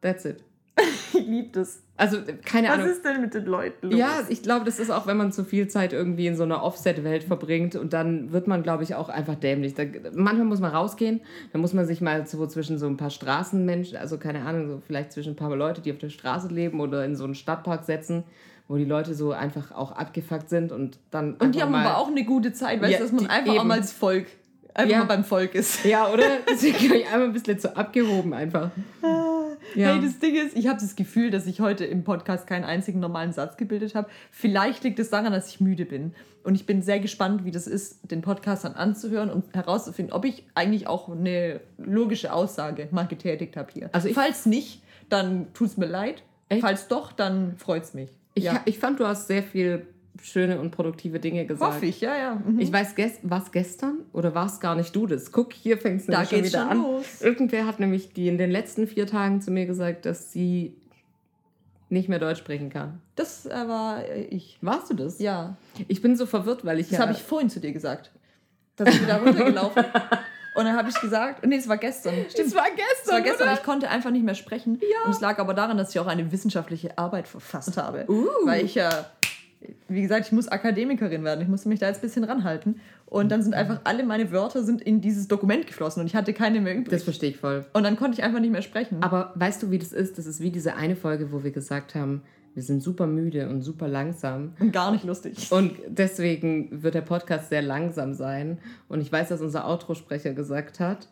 [0.00, 0.42] That's it.
[1.16, 1.80] Ich liebe das.
[1.96, 2.88] Also, keine Was Ahnung.
[2.88, 3.98] ist denn mit den Leuten los?
[3.98, 6.64] Ja, ich glaube, das ist auch, wenn man zu viel Zeit irgendwie in so einer
[6.64, 9.74] Offset-Welt verbringt und dann wird man, glaube ich, auch einfach dämlich.
[9.74, 11.20] Da, manchmal muss man rausgehen,
[11.52, 14.82] dann muss man sich mal so zwischen so ein paar Straßenmenschen, also keine Ahnung, so
[14.84, 17.84] vielleicht zwischen ein paar Leute, die auf der Straße leben oder in so einen Stadtpark
[17.84, 18.24] setzen,
[18.66, 21.34] wo die Leute so einfach auch abgefuckt sind und dann.
[21.34, 23.52] Und die einfach haben aber auch eine gute Zeit, weißt Ja, du, dass man einfach
[23.52, 23.68] auch eben.
[23.68, 24.26] mal als Volk,
[24.74, 24.98] einfach Ja.
[24.98, 25.84] mal beim Volk ist.
[25.84, 26.24] Ja, oder?
[26.50, 28.72] Deswegen bin ich einmal ein bisschen zu abgehoben einfach.
[29.74, 29.94] Ja.
[29.94, 33.00] Hey, das Ding ist, ich habe das Gefühl, dass ich heute im Podcast keinen einzigen
[33.00, 34.08] normalen Satz gebildet habe.
[34.30, 36.14] Vielleicht liegt es daran, dass ich müde bin.
[36.44, 40.24] Und ich bin sehr gespannt, wie das ist, den Podcast dann anzuhören und herauszufinden, ob
[40.24, 43.88] ich eigentlich auch eine logische Aussage mal getätigt habe hier.
[43.92, 46.22] Also Falls nicht, dann tut es mir leid.
[46.50, 46.60] Echt?
[46.60, 48.10] Falls doch, dann freut es mich.
[48.34, 48.60] Ich, ja.
[48.66, 49.86] ich fand, du hast sehr viel
[50.22, 51.74] schöne und produktive Dinge gesagt.
[51.74, 52.34] Hoffe ich, ja, ja.
[52.36, 52.60] Mhm.
[52.60, 55.32] Ich weiß, gest was gestern oder war es gar nicht du das?
[55.32, 56.82] Guck, hier fängt es Da nämlich schon geht's wieder schon an.
[56.82, 57.20] los.
[57.20, 60.76] Irgendwer hat nämlich die in den letzten vier Tagen zu mir gesagt, dass sie
[61.90, 63.00] nicht mehr Deutsch sprechen kann.
[63.14, 64.58] Das äh, war äh, ich.
[64.60, 65.18] Warst du das?
[65.18, 65.56] Ja.
[65.88, 68.10] Ich bin so verwirrt, weil ich Das ja, habe ich vorhin zu dir gesagt.
[68.76, 69.84] Da sind wir da runtergelaufen.
[70.56, 72.14] Und dann habe ich gesagt, nee, es war gestern.
[72.30, 72.48] Stimmt.
[72.48, 73.14] Das war Es gestern.
[73.14, 73.54] war gestern, oder?
[73.54, 74.80] ich konnte einfach nicht mehr sprechen.
[75.04, 78.04] Und es lag aber daran, dass ich auch eine wissenschaftliche Arbeit verfasst habe.
[78.08, 78.28] Uh.
[78.44, 79.06] Weil ich ja,
[79.88, 81.40] wie gesagt, ich muss Akademikerin werden.
[81.40, 82.80] Ich musste mich da jetzt ein bisschen ranhalten.
[83.06, 86.32] Und dann sind einfach alle meine Wörter sind in dieses Dokument geflossen und ich hatte
[86.32, 86.90] keine mehr übrig.
[86.90, 87.64] Das verstehe ich voll.
[87.72, 89.02] und dann konnte ich einfach nicht mehr sprechen.
[89.02, 90.18] Aber weißt du, wie das ist?
[90.18, 92.22] Das ist wie diese eine Folge, wo wir gesagt haben,
[92.54, 94.54] wir sind super müde und super langsam.
[94.60, 95.50] und gar nicht lustig.
[95.52, 98.58] Und deswegen wird der Podcast sehr langsam sein.
[98.88, 101.08] Und ich weiß, dass unser Outro-Sprecher gesagt hat.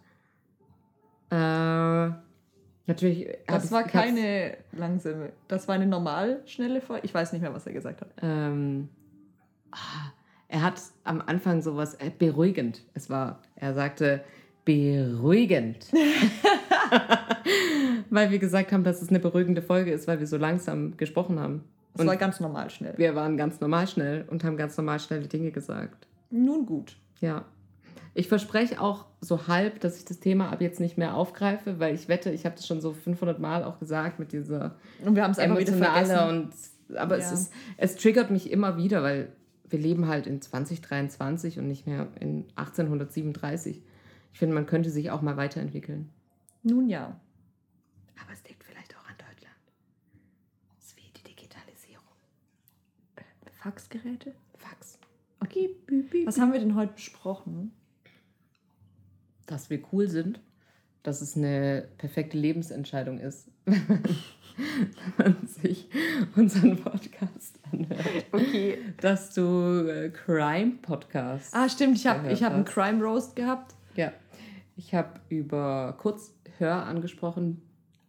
[1.31, 2.15] Äh,
[2.87, 3.29] natürlich.
[3.47, 5.33] Das war ich keine langsame.
[5.49, 7.07] Das war eine normal schnelle Folge.
[7.07, 8.09] Ich weiß nicht mehr, was er gesagt hat.
[8.23, 8.89] Ähm,
[9.71, 10.13] ah,
[10.49, 12.83] er hat am Anfang sowas äh, beruhigend.
[12.95, 14.23] Es war, er sagte
[14.65, 15.87] beruhigend.
[18.11, 21.41] weil wir gesagt haben, dass es eine beruhigende Folge ist, weil wir so langsam gesprochen
[21.41, 21.65] haben.
[21.95, 22.95] Das Und war ganz normal schnell.
[22.97, 26.07] wir waren ganz normal schnell und haben ganz normal schnelle Dinge gesagt.
[26.31, 26.97] Nun gut.
[27.21, 27.45] Ja.
[28.15, 31.95] Ich verspreche auch so halb, dass ich das Thema ab jetzt nicht mehr aufgreife, weil
[31.95, 35.23] ich wette, ich habe das schon so 500 Mal auch gesagt mit dieser Und wir
[35.23, 36.53] haben es emotionale und
[36.95, 37.33] aber es, Ja.
[37.33, 39.33] ist, es triggert mich immer wieder, weil
[39.67, 43.83] wir leben halt in 2023 und nicht mehr in 1837.
[44.35, 46.11] Ich finde, man könnte sich auch mal weiterentwickeln.
[46.63, 47.19] Nun ja.
[48.23, 49.57] Aber es liegt vielleicht auch an Deutschland.
[50.79, 52.05] Es ist wie die Digitalisierung.
[53.63, 54.35] Faxgeräte?
[54.59, 54.99] Fax.
[55.41, 55.71] Okay.
[56.27, 57.73] Was haben wir denn heute besprochen?
[59.53, 60.41] Dass wir cool sind,
[61.03, 63.77] dass es eine perfekte Lebensentscheidung ist, wenn
[65.19, 65.91] man sich
[66.35, 68.01] unseren Podcast anhört.
[68.33, 68.79] Okay.
[69.03, 71.53] Dass du äh, Crime-Podcasts.
[71.53, 71.99] Ah, stimmt.
[71.99, 72.73] Ich habe hab einen hast.
[72.73, 73.75] Crime Roast gehabt.
[73.95, 74.13] Ja.
[74.77, 77.61] Ich habe über Kurzhör angesprochen.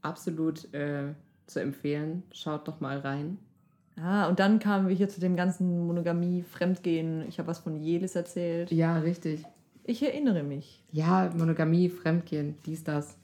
[0.01, 1.13] Absolut äh,
[1.45, 2.23] zu empfehlen.
[2.31, 3.37] Schaut doch mal rein.
[4.01, 7.27] Ah, und dann kamen wir hier zu dem ganzen Monogamie, Fremdgehen.
[7.27, 8.71] Ich habe was von Jelis erzählt.
[8.71, 9.43] Ja, richtig.
[9.83, 10.83] Ich erinnere mich.
[10.91, 13.17] Ja, Monogamie, Fremdgehen, dies, das.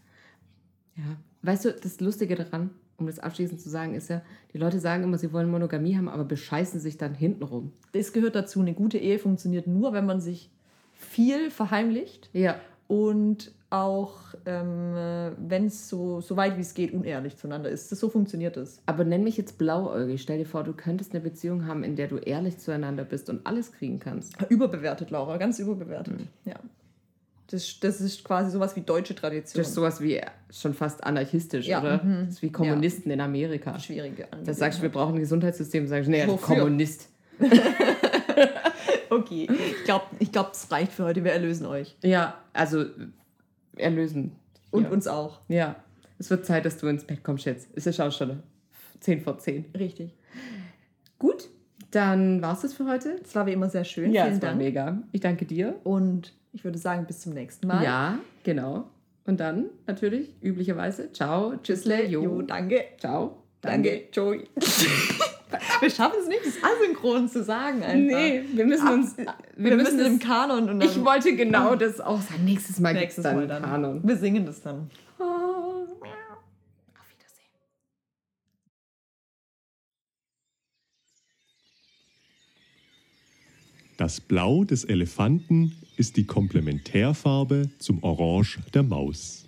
[0.96, 1.04] Ja.
[1.42, 4.22] Weißt du, das Lustige daran, um das abschließend zu sagen, ist ja,
[4.54, 7.72] die Leute sagen immer, sie wollen Monogamie haben, aber bescheißen sich dann hintenrum.
[7.94, 8.60] Das gehört dazu.
[8.60, 10.50] Eine gute Ehe funktioniert nur, wenn man sich
[10.94, 12.60] viel verheimlicht Ja.
[12.88, 14.14] und auch,
[14.46, 14.94] ähm,
[15.38, 17.92] wenn es so, so weit wie es geht, unehrlich zueinander ist.
[17.92, 18.82] Das, so funktioniert es.
[18.88, 20.22] Aber nenn mich jetzt blauäugig.
[20.22, 23.46] Stell dir vor, du könntest eine Beziehung haben, in der du ehrlich zueinander bist und
[23.46, 24.34] alles kriegen kannst.
[24.50, 26.22] Überbewertet, Laura, ganz überbewertet.
[26.46, 26.56] Ja.
[27.48, 29.60] Das, das ist quasi sowas wie deutsche Tradition.
[29.62, 32.04] Das ist sowas wie schon fast anarchistisch, Ja, oder?
[32.04, 32.26] mhm.
[32.26, 33.78] Das ist wie Kommunisten in Amerika.
[33.80, 36.58] schwierige Da sagst du, wir brauchen ein Gesundheitssystem, sagst du, nee, Wofür?
[36.58, 37.10] Kommunist.
[39.12, 41.24] Okay, ich glaube, ich glaub, es reicht für heute.
[41.24, 41.96] Wir erlösen euch.
[42.04, 42.86] Ja, also
[43.80, 44.34] erlösen.
[44.72, 44.90] Und ja.
[44.90, 45.40] uns auch.
[45.48, 45.76] Ja,
[46.20, 47.70] es wird Zeit, dass du ins Bett kommst jetzt.
[47.76, 48.44] Es ist auch schon
[49.00, 49.66] 10 vor 10.
[49.78, 50.14] Richtig.
[51.18, 51.50] Gut,
[51.92, 53.20] dann war es das für heute.
[53.24, 54.12] Es war wie immer sehr schön.
[54.12, 54.62] Ja, Vielen es war Dank.
[54.62, 55.02] mega.
[55.12, 55.76] Ich danke dir.
[55.84, 57.84] Und ich würde sagen, bis zum nächsten Mal.
[57.84, 58.90] Ja, genau.
[59.26, 62.84] Und dann natürlich üblicherweise, ciao, tschüssle, jo, Jo, danke.
[62.98, 64.48] ciao, Danke, Joey.
[65.82, 68.18] wir schaffen es nicht, das asynchron zu sagen einfach.
[68.18, 71.76] Nee, wir müssen Ab- uns, wir, müssen das- im Kanon und dann Ich wollte genau
[71.76, 72.46] das auch sagen.
[72.46, 73.64] Nächstes Mal gibt es nächstes dann dann.
[73.64, 74.02] Kanon.
[74.08, 74.90] Wir singen das dann.
[75.18, 75.88] Auf
[77.10, 77.50] Wiedersehen.
[83.98, 89.46] Das Blau des Elefanten ist die Komplementärfarbe zum Orange der Maus.